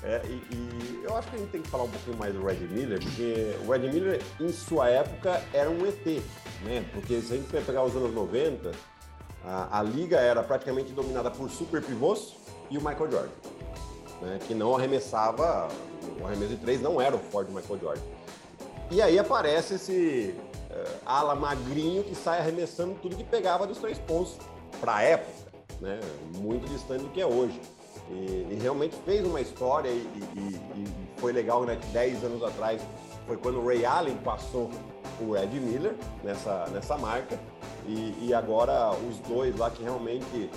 [0.02, 2.44] É, e, e, eu acho que a gente tem que falar um pouquinho mais do
[2.44, 6.22] Red Miller, porque o Red Miller, em sua época, era um ET,
[6.62, 6.84] né?
[6.92, 8.70] Porque se a gente pegar os anos 90,
[9.44, 12.36] a, a liga era praticamente dominada por super pivôs
[12.70, 13.48] e o Michael Jordan
[14.20, 15.68] né, que não arremessava,
[16.20, 18.02] o arremesso de três não era o forte Michael Jordan.
[18.90, 20.34] E aí aparece esse
[20.70, 24.36] uh, ala magrinho que sai arremessando tudo que pegava dos três pontos
[24.80, 25.32] para a época.
[25.80, 26.00] né?
[26.36, 27.60] Muito distante do que é hoje.
[28.10, 31.76] E, e realmente fez uma história e, e, e, foi legal, né?
[31.76, 32.80] Que 10 anos atrás
[33.26, 34.70] foi quando o Ray Allen passou
[35.20, 37.38] o Red Miller nessa, nessa marca.
[37.86, 40.50] E, agora os dois lá que realmente.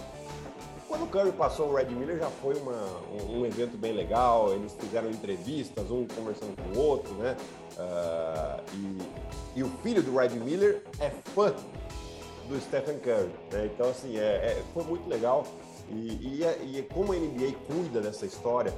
[0.92, 2.76] Quando o Curry passou o Red Miller já foi uma,
[3.14, 7.38] um, um evento bem legal, eles fizeram entrevistas, um conversando com o outro, né?
[7.78, 11.56] Uh, e, e o filho do Red Miller é fã
[12.50, 13.32] do Stephen Curry.
[13.54, 13.70] Né?
[13.74, 15.46] Então, assim, é, é, foi muito legal.
[15.90, 18.74] E, e, é, e, como a NBA cuida dessa história,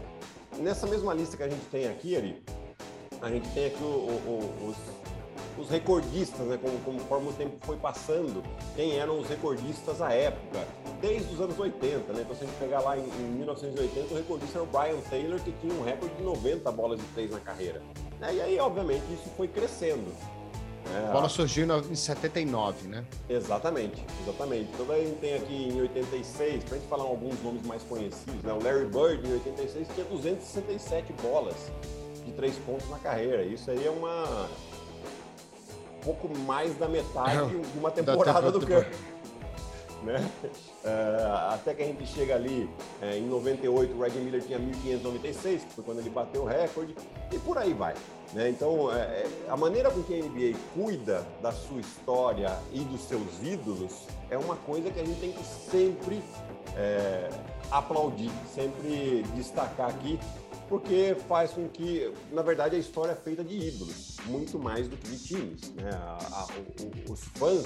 [0.59, 2.43] nessa mesma lista que a gente tem aqui, Ari,
[3.23, 5.02] a gente tem aqui o, o, os,
[5.57, 6.59] os, recordistas, né?
[6.61, 8.43] Como, conforme o tempo foi passando,
[8.75, 10.65] quem eram os recordistas à época,
[11.01, 12.21] desde os anos 80, né?
[12.21, 15.39] Então, se a gente pegar lá em, em 1980, o recordista era o Brian Taylor,
[15.39, 17.81] que tinha um recorde de 90 bolas de três na carreira.
[18.21, 20.11] E aí, obviamente, isso foi crescendo.
[20.91, 23.05] É, a bola surgiu em 79, né?
[23.29, 24.69] Exatamente, exatamente.
[24.73, 28.43] Então daí a gente tem aqui em 86, pra gente falar alguns nomes mais conhecidos,
[28.43, 28.51] né?
[28.51, 31.55] O Larry Bird em 86 tinha 267 bolas
[32.25, 33.43] de três pontos na carreira.
[33.43, 34.72] Isso aí é uma um
[36.03, 38.87] pouco mais da metade de uma temporada do Curry.
[40.03, 40.29] Né?
[40.83, 42.69] Uh, até que a gente chega ali
[43.01, 46.93] uh, em 98, o Reggie Miller tinha 1596, que foi quando ele bateu o recorde,
[47.31, 47.93] e por aí vai.
[48.33, 48.49] Né?
[48.49, 53.41] Então, é, a maneira com que a NBA cuida da sua história e dos seus
[53.41, 53.93] ídolos
[54.29, 56.21] é uma coisa que a gente tem que sempre
[57.71, 60.19] aplaudir, sempre destacar aqui,
[60.73, 64.97] porque faz com que, na verdade, a história é feita de ídolos, muito mais do
[64.97, 65.71] que de times.
[65.75, 65.87] Né?
[65.93, 66.47] A, a,
[67.07, 67.63] o, os fãs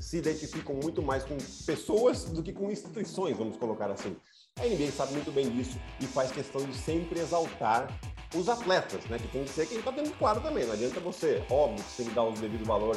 [0.00, 4.14] se identificam muito mais com pessoas do que com instituições, vamos colocar assim.
[4.60, 7.88] A NBA sabe muito bem disso e faz questão de sempre exaltar
[8.32, 9.18] os atletas, né?
[9.18, 10.64] Que tem que ser quem está dentro do quadro também.
[10.66, 12.94] Não adianta você, óbvio, que você tem que dar o devido valor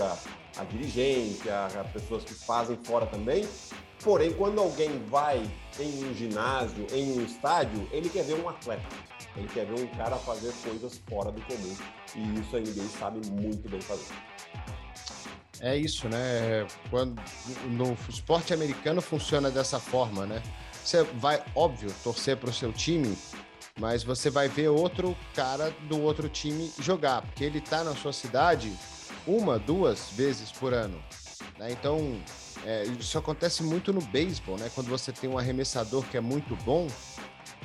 [0.70, 3.50] dirigente, a, a, pessoas que fazem fora também.
[4.04, 5.42] Porém, quando alguém vai
[5.80, 9.09] em um ginásio, em um estádio, ele quer ver um atleta.
[9.36, 11.76] Ele quer ver um cara fazer coisas fora do comum.
[12.16, 14.14] E isso a NBA sabe muito bem fazer.
[15.62, 16.66] É isso, né?
[16.90, 17.22] Quando
[17.70, 20.42] no esporte americano funciona dessa forma, né?
[20.84, 23.18] Você vai, óbvio, torcer para o seu time,
[23.78, 28.14] mas você vai ver outro cara do outro time jogar, porque ele está na sua
[28.14, 28.72] cidade
[29.28, 31.00] uma, duas vezes por ano.
[31.58, 31.72] Né?
[31.72, 32.20] Então,
[32.66, 34.72] é, isso acontece muito no beisebol, né?
[34.74, 36.88] Quando você tem um arremessador que é muito bom,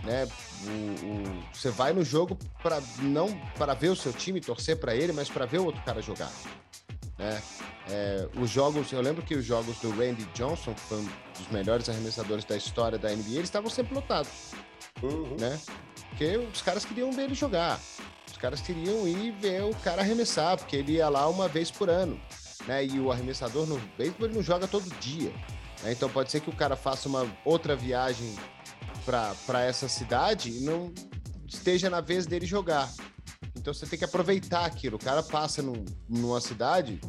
[0.05, 0.29] né?
[0.65, 4.95] O, o, você vai no jogo para não para ver o seu time, torcer para
[4.95, 6.31] ele, mas para ver o outro cara jogar.
[7.19, 7.43] Né?
[7.89, 11.49] É, os jogos, eu lembro que os jogos do Randy Johnson, que foi um dos
[11.51, 14.31] melhores arremessadores da história da NBA, eles estavam sempre lotados.
[15.03, 15.37] Uhum.
[15.39, 15.59] Né?
[16.11, 17.79] Porque os caras queriam ver ele jogar.
[18.27, 21.91] Os caras queriam ir ver o cara arremessar, porque ele ia lá uma vez por
[21.91, 22.21] ano.
[22.67, 22.87] Né?
[22.87, 25.31] E o arremessador no beisebol ele não joga todo dia.
[25.83, 25.93] Né?
[25.93, 28.35] Então pode ser que o cara faça uma outra viagem
[29.05, 30.93] para essa cidade e não
[31.47, 32.93] esteja na vez dele jogar.
[33.57, 34.97] Então você tem que aproveitar aquilo.
[34.97, 37.01] O cara passa num, numa cidade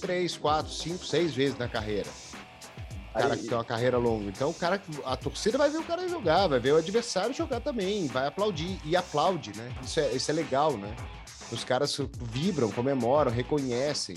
[0.00, 2.10] três, quatro, cinco, seis vezes na carreira
[3.16, 3.40] cara Aí...
[3.40, 4.28] que tem uma carreira longa.
[4.28, 7.60] Então, o cara, a torcida vai ver o cara jogar, vai ver o adversário jogar
[7.60, 9.72] também, vai aplaudir e aplaude, né?
[9.82, 10.94] Isso é, isso é legal, né?
[11.50, 11.96] Os caras
[12.30, 14.16] vibram, comemoram, reconhecem.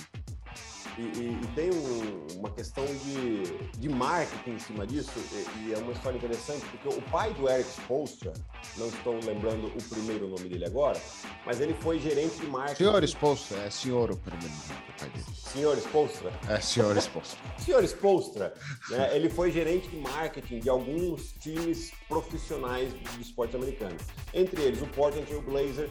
[0.99, 3.43] E, e, e tem um, uma questão de,
[3.77, 7.49] de marketing em cima disso, e, e, é uma história interessante, porque o pai do
[7.49, 8.33] Eric Spolstra,
[8.77, 10.99] não estou lembrando o primeiro nome dele agora,
[11.45, 12.83] mas ele foi gerente de marketing.
[12.83, 15.25] Senhor Spolstra, é senhor o primeiro nome do pai dele.
[15.33, 16.33] Senhor Spolstra?
[16.49, 17.39] É, senhor Spolstra.
[17.57, 18.53] senhor Spolstra,
[18.89, 23.95] né, ele foi gerente de marketing de alguns times profissionais do esporte americano.
[24.33, 25.89] Entre eles o Portland Trail Blazer,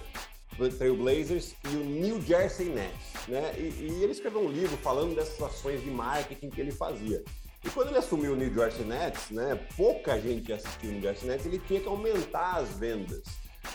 [0.76, 3.54] Trail Blazers e o New Jersey Nets, né?
[3.56, 7.22] E, e, ele escreveu um livro falando dessas ações de marketing que ele fazia.
[7.64, 9.54] E quando ele assumiu o New Jersey Nets, né?
[9.76, 13.22] Pouca gente assistiu o New Jersey Nets, ele tinha que aumentar as vendas.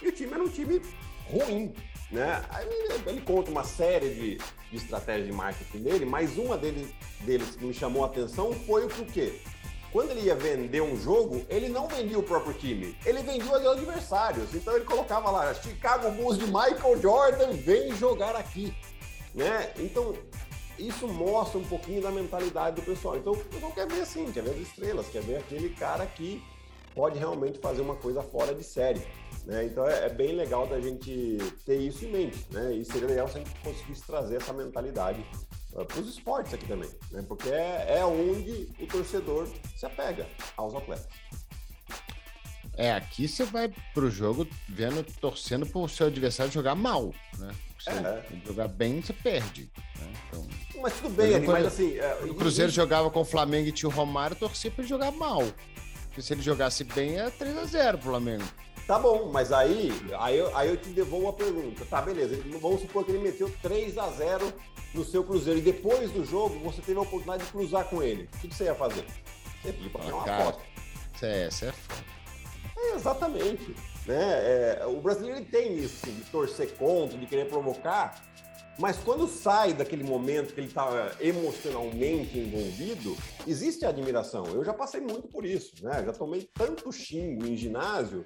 [0.02, 0.82] E o time era um time
[1.30, 1.74] ruim,
[2.12, 2.44] né?
[2.50, 2.68] Aí
[3.08, 4.38] ele conta uma série de,
[4.72, 6.90] de estratégias de marketing dele, mas uma deles,
[7.22, 9.40] deles que me chamou a atenção foi o quê?
[9.94, 13.66] Quando ele ia vender um jogo, ele não vendia o próprio time, ele vendia os
[13.66, 14.54] adversários.
[14.56, 18.76] Então ele colocava lá, Chicago Bulls de Michael Jordan, vem jogar aqui.
[19.36, 19.72] Né?
[19.78, 20.16] Então,
[20.80, 23.18] isso mostra um pouquinho da mentalidade do pessoal.
[23.18, 26.44] Então, o pessoal quer ver assim, quer ver as estrelas, quer ver aquele cara que
[26.96, 29.02] pode realmente fazer uma coisa fora de série.
[29.46, 29.66] Né?
[29.66, 32.48] Então é, é, bem legal da gente ter isso em mente.
[32.52, 32.74] Né?
[32.74, 35.24] E seria legal se a gente conseguisse trazer essa mentalidade
[35.74, 37.24] para os esportes aqui também, né?
[37.28, 41.08] porque é, é onde o torcedor se apega aos atletas.
[42.76, 47.54] É, aqui você vai pro jogo vendo, torcendo pro seu adversário jogar mal, né?
[47.80, 48.26] Se é.
[48.46, 49.70] jogar bem, você perde.
[50.00, 50.14] Né?
[50.28, 50.48] Então,
[50.82, 51.98] mas tudo bem, ali, mas assim.
[51.98, 52.76] É, o Cruzeiro e...
[52.76, 55.44] jogava com o Flamengo e tinha o Romário, torcia pra ele jogar mal.
[56.06, 58.44] Porque se ele jogasse bem, é 3 a 0 pro Flamengo.
[58.86, 61.86] Tá bom, mas aí, aí, eu, aí eu te devolvo a pergunta.
[61.86, 62.38] Tá, beleza.
[62.60, 64.54] Vamos supor que ele meteu 3 a 0
[64.94, 65.60] no seu Cruzeiro.
[65.60, 68.30] E depois do jogo, você teve a oportunidade de cruzar com ele.
[68.36, 69.06] O que você ia fazer?
[69.62, 70.60] Você ia pedir pra uma cara, foto.
[71.16, 72.04] Isso é, isso é foda.
[72.78, 73.76] É, exatamente.
[74.06, 74.80] Né?
[74.80, 78.22] É, o brasileiro tem isso, de torcer contra, de querer provocar.
[78.78, 83.16] Mas quando sai daquele momento que ele está emocionalmente envolvido,
[83.48, 84.46] existe admiração.
[84.48, 86.04] Eu já passei muito por isso, né?
[86.04, 88.24] Já tomei tanto xingo em ginásio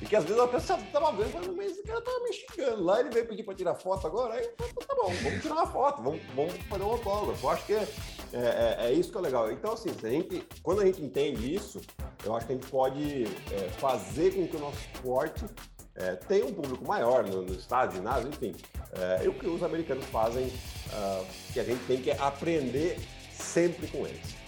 [0.00, 2.82] e que às vezes a pessoa estava vendo mas esse cara tava me xingando.
[2.82, 5.54] Lá ele veio pedir para tirar foto agora, aí eu falei, tá bom, vamos tirar
[5.54, 7.46] uma foto, vamos, vamos fazer um autógrafo.
[7.46, 7.88] Eu acho que é,
[8.32, 9.52] é, é, é, isso que é legal.
[9.52, 11.80] Então, assim, a gente, quando a gente entende isso,
[12.24, 15.44] eu acho que a gente pode é, fazer com que o nosso esporte
[16.00, 18.54] é, tenha um público maior no, no estádio, ginásio, enfim.
[18.92, 22.98] É, e o que os americanos fazem, uh, que a gente tem que aprender
[23.32, 24.40] sempre com eles.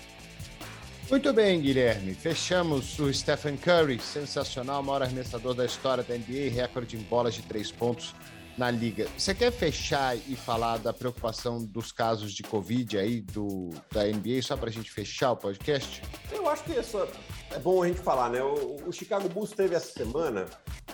[1.11, 2.15] Muito bem, Guilherme.
[2.15, 7.43] Fechamos o Stephen Curry, sensacional, maior arremessador da história da NBA, recorde em bolas de
[7.43, 8.15] três pontos
[8.57, 9.07] na liga.
[9.17, 14.41] Você quer fechar e falar da preocupação dos casos de Covid aí do, da NBA,
[14.43, 16.03] só para a gente fechar o podcast?
[16.31, 17.07] Eu acho que isso
[17.55, 18.43] é bom a gente falar, né?
[18.43, 20.47] O, o Chicago Bulls teve essa semana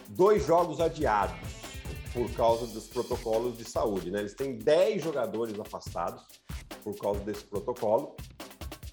[0.08, 1.36] dois jogos adiados
[2.12, 4.10] por causa dos protocolos de saúde.
[4.10, 4.20] Né?
[4.20, 6.24] Eles têm 10 jogadores afastados
[6.82, 8.16] por causa desse protocolo.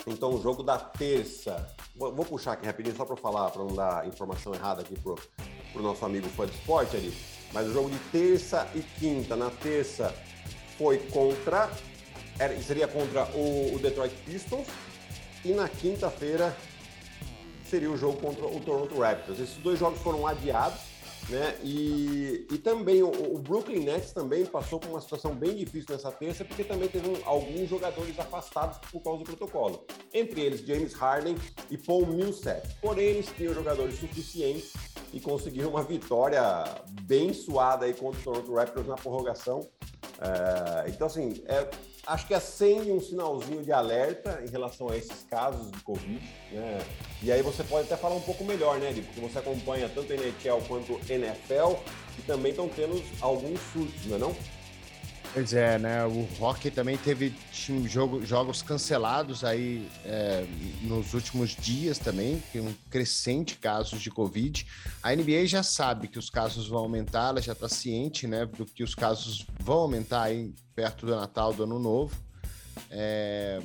[0.06, 1.68] Então, o jogo da terça.
[1.96, 5.16] Vou, vou puxar aqui rapidinho só para falar, para não dar informação errada aqui pro,
[5.76, 7.14] nosso amigo fã de esporte ali.
[7.52, 9.36] Mas o jogo de terça e quinta.
[9.36, 10.14] Na terça
[10.78, 11.72] foi contra.
[12.38, 14.68] Era, seria contra o, o Detroit Pistons.
[15.44, 16.56] E na quinta-feira
[17.76, 19.38] seria o jogo contra o Toronto Raptors.
[19.38, 20.96] Esses dois jogos foram adiados
[21.30, 21.58] né?
[21.64, 26.12] E, e também o, o, Brooklyn Nets também passou por uma situação bem difícil nessa
[26.12, 29.86] terça, porque também teve um, alguns jogadores afastados por causa do protocolo.
[30.14, 31.36] Entre eles, James Harden
[31.72, 32.68] e Paul Millsap.
[32.80, 34.74] Porém, eles tinham jogadores suficientes
[35.16, 36.42] e uma vitória
[37.04, 39.62] bem suada aí contra o Toronto Raptors na prorrogação.
[40.20, 41.70] É, então, assim, é,
[42.06, 46.80] acho que acende um sinalzinho de alerta em relação a esses casos de Covid, né?
[47.24, 50.16] E aí você pode até falar um pouco melhor, né, Porque você acompanha tanto a
[50.16, 51.80] NHL quanto a NFL
[52.20, 54.36] e também estão tendo alguns surtos, não é não?
[55.36, 56.06] Pois é, né?
[56.06, 57.36] O Rock também teve
[57.88, 60.46] jogo, jogos cancelados aí é,
[60.84, 64.66] nos últimos dias também, tem um crescente casos de Covid.
[65.04, 68.66] A NBA já sabe que os casos vão aumentar, ela já está ciente, né, do
[68.66, 72.16] que os casos vão aumentar aí perto do Natal, do Ano Novo.
[72.90, 73.62] É,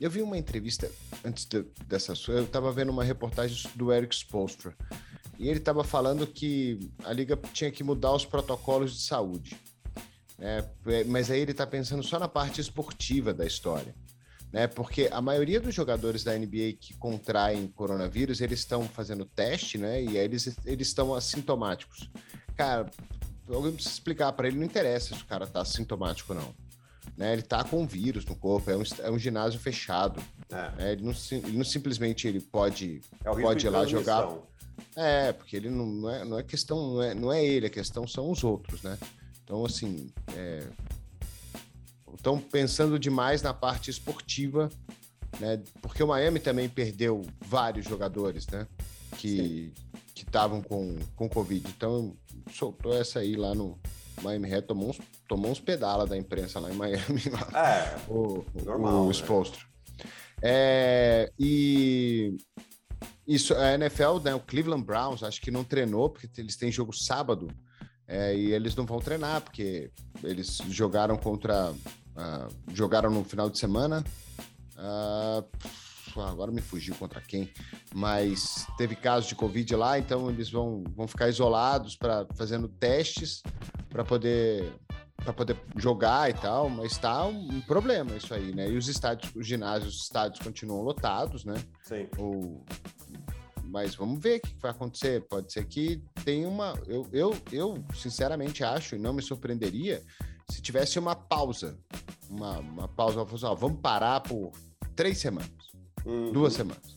[0.00, 0.88] eu vi uma entrevista
[1.24, 4.72] antes de, dessa sua, eu estava vendo uma reportagem do Eric Spolstra
[5.36, 9.56] e ele estava falando que a liga tinha que mudar os protocolos de saúde.
[10.38, 10.64] Né?
[11.06, 13.94] Mas aí ele está pensando só na parte esportiva da história.
[14.52, 14.66] Né?
[14.66, 20.02] Porque a maioria dos jogadores da NBA que contraem coronavírus, eles estão fazendo teste, né?
[20.02, 22.10] E aí eles, eles estão assintomáticos.
[22.56, 22.88] Cara,
[23.46, 26.54] alguém precisa explicar para ele, não interessa se o cara tá assintomático ou não.
[27.16, 27.32] Né?
[27.32, 30.22] Ele tá com vírus no corpo, é um, é um ginásio fechado.
[30.48, 30.54] É.
[30.54, 30.92] Né?
[30.92, 34.32] Ele, não, ele não simplesmente ele pode, é pode ir lá jogar.
[34.96, 37.70] É, porque ele não, não, é, não é questão, não é, não é ele, a
[37.70, 38.96] questão são os outros, né?
[39.48, 40.12] Então, assim,
[42.14, 42.40] estão é...
[42.52, 44.68] pensando demais na parte esportiva,
[45.40, 45.62] né?
[45.80, 48.68] Porque o Miami também perdeu vários jogadores, né?
[49.16, 49.72] Que
[50.14, 51.66] estavam com, com Covid.
[51.74, 52.14] Então,
[52.52, 53.78] soltou essa aí lá no
[54.20, 57.22] Miami Head, tomou uns, tomou uns pedala da imprensa lá em Miami.
[57.32, 59.58] Lá, é, o, normal, o, o né?
[60.42, 62.36] É, e
[63.26, 66.92] isso, a NFL, né, o Cleveland Browns, acho que não treinou, porque eles têm jogo
[66.92, 67.48] sábado
[68.08, 69.90] é, e eles não vão treinar, porque
[70.24, 71.72] eles jogaram contra.
[71.72, 74.02] Uh, jogaram no final de semana.
[74.76, 75.46] Uh,
[76.22, 77.52] agora me fugiu contra quem,
[77.94, 83.40] mas teve casos de Covid lá, então eles vão, vão ficar isolados para fazendo testes
[83.88, 84.72] para poder
[85.16, 88.70] para poder jogar e tal, mas está um problema isso aí, né?
[88.70, 91.54] E os estádios, os ginásios, os estádios continuam lotados, né?
[91.82, 92.08] Sim.
[92.16, 92.64] Ou
[93.68, 95.22] mas vamos ver o que vai acontecer.
[95.28, 96.74] Pode ser que tenha uma.
[96.86, 100.02] Eu, eu, eu sinceramente acho, e não me surpreenderia,
[100.50, 101.78] se tivesse uma pausa.
[102.28, 104.52] Uma, uma pausa, ó, vamos parar por
[104.94, 105.50] três semanas,
[106.04, 106.32] uhum.
[106.32, 106.96] duas semanas.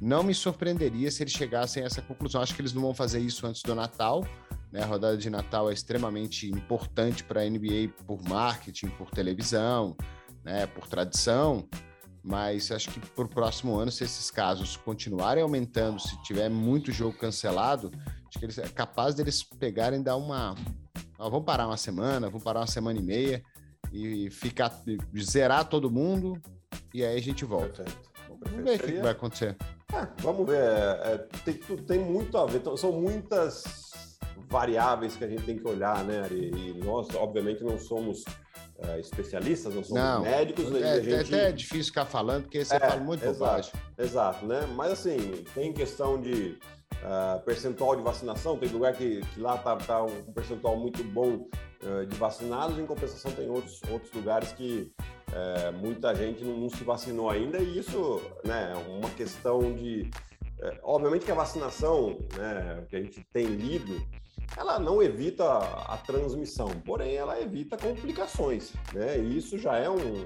[0.00, 2.42] Não me surpreenderia se eles chegassem a essa conclusão.
[2.42, 4.26] Acho que eles não vão fazer isso antes do Natal.
[4.70, 4.82] Né?
[4.82, 9.96] A rodada de Natal é extremamente importante para a NBA por marketing, por televisão,
[10.44, 10.66] né?
[10.66, 11.66] por tradição
[12.26, 16.90] mas acho que para o próximo ano, se esses casos continuarem aumentando, se tiver muito
[16.90, 17.92] jogo cancelado,
[18.26, 20.56] acho que eles, é capaz deles pegarem e dar uma.
[21.20, 23.44] Ó, vamos parar uma semana, vamos parar uma semana e meia
[23.92, 24.72] e ficar
[25.16, 26.42] zerar todo mundo
[26.92, 27.84] e aí a gente volta.
[27.84, 28.10] Perfeito.
[28.40, 29.56] Vamos ver o que vai acontecer.
[29.92, 30.60] É, vamos ver.
[30.60, 32.58] É, é tem, tem muito a ver.
[32.58, 33.62] Então, são muitas
[34.48, 36.50] variáveis que a gente tem que olhar, né, Ari?
[36.50, 38.24] E nós, obviamente, não somos
[38.78, 40.74] uh, especialistas, não somos não, médicos.
[40.74, 41.34] É, a gente...
[41.34, 43.72] é até difícil ficar falando, porque você é, fala muito exato, bobagem.
[43.98, 44.66] Exato, né?
[44.74, 46.58] Mas assim, tem questão de
[47.02, 51.48] uh, percentual de vacinação, tem lugar que, que lá tá, tá, um percentual muito bom
[51.82, 54.92] uh, de vacinados, em compensação tem outros, outros lugares que
[55.82, 60.08] muita gente não, não, se vacinou ainda, e isso né, é uma questão de.
[60.82, 64.00] obviamente que a vacinação, né, que a gente tem lido,
[64.56, 69.18] ela não evita a transmissão, porém ela evita complicações, né?
[69.18, 70.24] E isso já é um,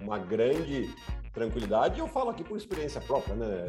[0.00, 0.92] uma grande
[1.32, 1.98] tranquilidade.
[1.98, 3.64] Eu falo aqui por experiência própria, né?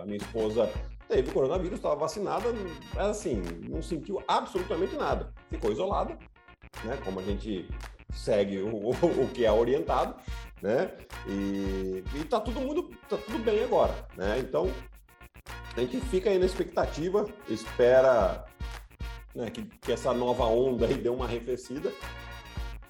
[0.00, 0.70] A minha esposa
[1.08, 2.52] teve coronavírus, estava vacinada,
[2.94, 5.32] mas assim, não sentiu absolutamente nada.
[5.50, 6.18] Ficou isolada,
[6.82, 6.98] né?
[7.04, 7.68] Como a gente
[8.12, 10.14] segue o, o, que é orientado,
[10.62, 10.90] né?
[11.28, 14.38] E, e tá todo mundo, tá tudo bem agora, né?
[14.38, 14.70] Então,
[15.76, 18.44] a gente fica aí na expectativa, espera
[19.34, 21.92] né, que, que, essa nova onda aí dê uma arrefecida,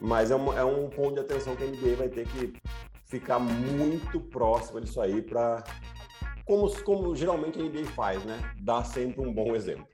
[0.01, 2.53] mas é um, é um ponto de atenção que a NBA vai ter que
[3.07, 5.65] ficar muito próxima disso aí para
[6.45, 8.39] como, como geralmente a NBA faz, né?
[8.61, 9.87] Dar sempre um bom exemplo.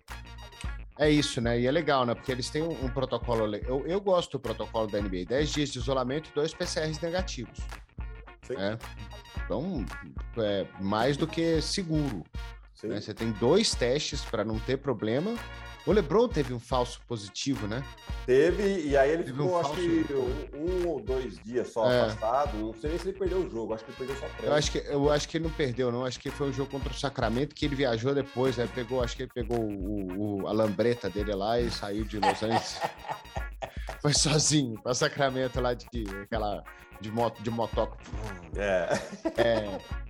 [0.99, 1.59] É isso, né?
[1.59, 2.15] E é legal, né?
[2.15, 3.55] Porque eles têm um, um protocolo.
[3.57, 7.59] Eu, eu gosto do protocolo da NBA: 10 dias de isolamento e dois PCRs negativos.
[8.43, 8.55] Sim.
[8.55, 8.79] Né?
[9.45, 9.85] Então,
[10.39, 12.25] é mais do que seguro.
[12.87, 13.01] Né?
[13.01, 15.35] Você tem dois testes para não ter problema.
[15.87, 17.83] O LeBron teve um falso positivo, né?
[18.27, 21.91] Teve, e aí ele teve ficou, um acho que, um, um, ou dois dias só
[21.91, 22.03] é.
[22.03, 22.59] afastado.
[22.59, 24.45] Não sei nem se ele perdeu o jogo, acho que ele perdeu só três.
[24.45, 26.05] Eu acho, que, eu acho que ele não perdeu, não.
[26.05, 28.69] Acho que foi um jogo contra o Sacramento que ele viajou depois, né?
[28.75, 32.43] Pegou, acho que ele pegou o, o a lambreta dele lá e saiu de Los
[32.43, 32.79] Angeles.
[34.03, 35.89] foi sozinho para Sacramento lá de
[36.23, 36.63] aquela
[37.01, 37.97] de moto de motoca.
[38.55, 38.89] É.
[39.41, 39.79] é.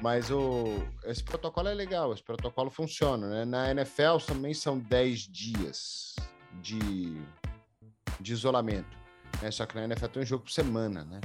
[0.00, 0.64] Mas o,
[1.04, 3.44] esse protocolo é legal, esse protocolo funciona, né?
[3.44, 6.14] Na NFL também são 10 dias
[6.62, 7.20] de,
[8.20, 8.96] de isolamento.
[9.42, 9.50] Né?
[9.50, 11.20] Só que na NFL tem um jogo por semana, né?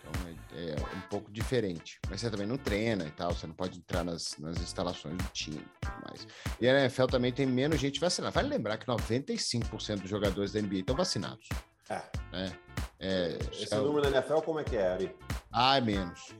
[0.00, 2.00] Então é, é, um pouco diferente.
[2.08, 5.28] Mas você também não treina e tal, você não pode entrar nas, nas instalações do
[5.32, 6.26] time e tudo mais.
[6.60, 8.32] E a NFL também tem menos gente vacinada.
[8.32, 11.48] Vale lembrar que 95% dos jogadores da NBA estão vacinados.
[11.88, 12.02] É.
[12.32, 12.58] Né?
[12.98, 15.16] É, Esse é, número da NFL como é que é, Ari?
[15.52, 16.34] Ah, é menos.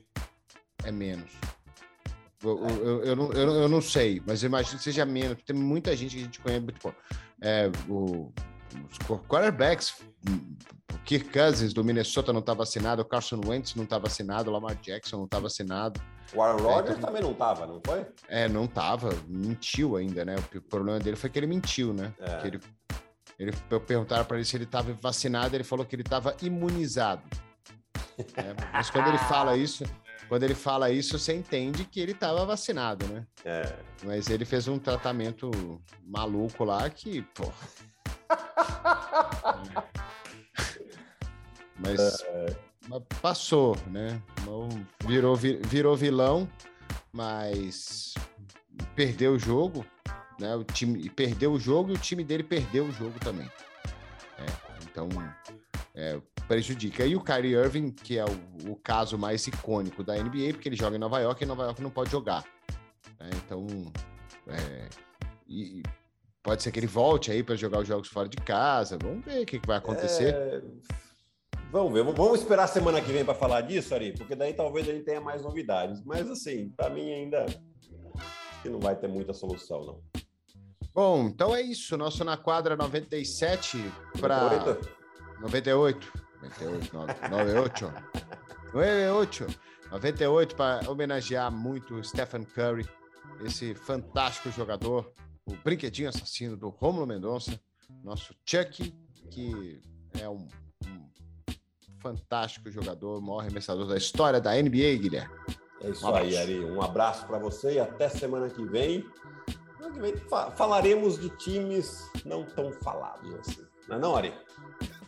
[0.84, 1.32] É menos.
[2.43, 5.39] Eu, eu, eu, não, eu, eu, não sei, mas eu imagino que seja menos.
[5.45, 6.93] Tem muita gente que a gente conhece muito bom.
[7.41, 8.32] É, o,
[8.91, 9.95] os quarterbacks,
[10.93, 14.53] o Kirk Cousins do Minnesota não está vacinado, o Carson Wentz não está vacinado, o
[14.53, 16.01] Lamar Jackson não está vacinado.
[16.34, 18.07] O Aaron Rodgers é, então, também não estava, não foi?
[18.28, 20.34] É, não estava, mentiu ainda, né?
[20.55, 22.12] O problema dele foi que ele mentiu, né?
[22.18, 22.37] É.
[22.39, 22.61] Que ele,
[23.39, 23.53] ele
[23.87, 27.22] perguntaram para ele se ele estava vacinado, ele falou que ele estava imunizado.
[28.34, 29.84] É, mas quando ele fala isso,
[30.29, 33.27] quando ele fala isso, você entende que ele estava vacinado, né?
[33.45, 33.77] É.
[34.05, 35.51] Mas ele fez um tratamento
[36.05, 37.53] maluco lá que, pô.
[41.79, 42.57] mas, é.
[42.89, 44.20] mas, passou, né?
[45.07, 46.49] Virou, virou vilão,
[47.12, 48.14] mas
[48.95, 49.87] perdeu o jogo,
[50.41, 50.57] né?
[50.57, 53.49] O time perdeu o jogo e o time dele perdeu o jogo também.
[54.39, 54.47] É,
[54.83, 55.09] então,
[55.97, 57.05] é, prejudica.
[57.07, 60.76] E o Kyrie Irving, que é o, o, caso mais icônico da NBA, porque ele
[60.76, 62.44] joga em Nova York e Nova York não pode jogar.
[63.18, 63.30] Né?
[63.44, 63.66] Então,
[64.47, 64.88] é,
[65.49, 65.82] e
[66.42, 68.99] pode ser que ele volte aí para jogar os jogos fora de casa.
[69.03, 70.34] Vamos ver o que, que vai acontecer.
[70.34, 70.62] É...
[71.72, 74.88] Vamos ver, vamos esperar a semana que vem para falar disso, Ari, porque daí talvez
[74.88, 76.01] a gente tenha mais novidades.
[76.05, 77.44] Mas assim, para mim ainda
[78.62, 80.01] que não vai ter muita solução, não.
[80.94, 81.97] Bom, então é isso.
[81.97, 83.78] Nosso na quadra 97
[84.20, 84.78] para
[85.41, 86.12] 98.
[86.43, 86.97] 98,
[87.30, 87.93] 98.
[88.72, 89.47] 98.
[89.91, 92.89] 98 para homenagear muito Stephen Curry,
[93.45, 95.12] esse fantástico jogador,
[95.45, 97.61] o brinquedinho assassino do Romulo Mendonça,
[98.03, 98.93] nosso Chuck,
[99.30, 99.80] que
[100.20, 100.49] é um,
[100.87, 101.11] um
[102.01, 105.34] fantástico jogador, o maior arremessador da história da NBA, Guilherme.
[105.80, 106.64] É isso um aí, Ari.
[106.64, 109.05] Um abraço para você e até semana que vem.
[109.76, 110.14] Semana que vem
[110.57, 113.64] falaremos de times não tão falados assim.
[113.89, 114.34] Não é não, Ari?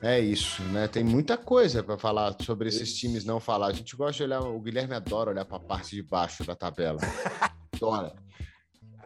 [0.01, 0.87] É isso, né?
[0.87, 3.67] Tem muita coisa para falar sobre esses times não falar.
[3.67, 6.55] A gente gosta de olhar, o Guilherme adora olhar para a parte de baixo da
[6.55, 7.01] tabela.
[7.75, 8.15] adora.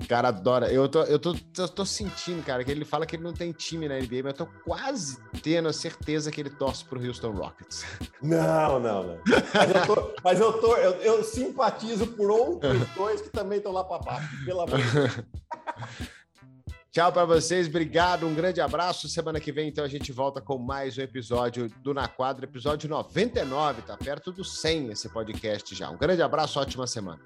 [0.00, 0.70] O cara adora.
[0.70, 3.52] Eu tô, eu, tô, eu tô sentindo, cara, que ele fala que ele não tem
[3.52, 7.30] time na NBA, mas eu tô quase tendo a certeza que ele torce pro Houston
[7.30, 7.84] Rockets.
[8.20, 9.18] Não, não, não.
[9.54, 13.72] Mas eu, tô, mas eu, tô, eu, eu simpatizo por outros dois que também estão
[13.72, 15.20] lá para baixo, pelo amor de Deus.
[16.92, 19.08] Tchau para vocês, obrigado, um grande abraço.
[19.08, 22.86] Semana que vem, então, a gente volta com mais um episódio do Na Quadra, episódio
[22.86, 25.88] 99, tá perto do 100 esse podcast já.
[25.88, 27.22] Um grande abraço, ótima semana.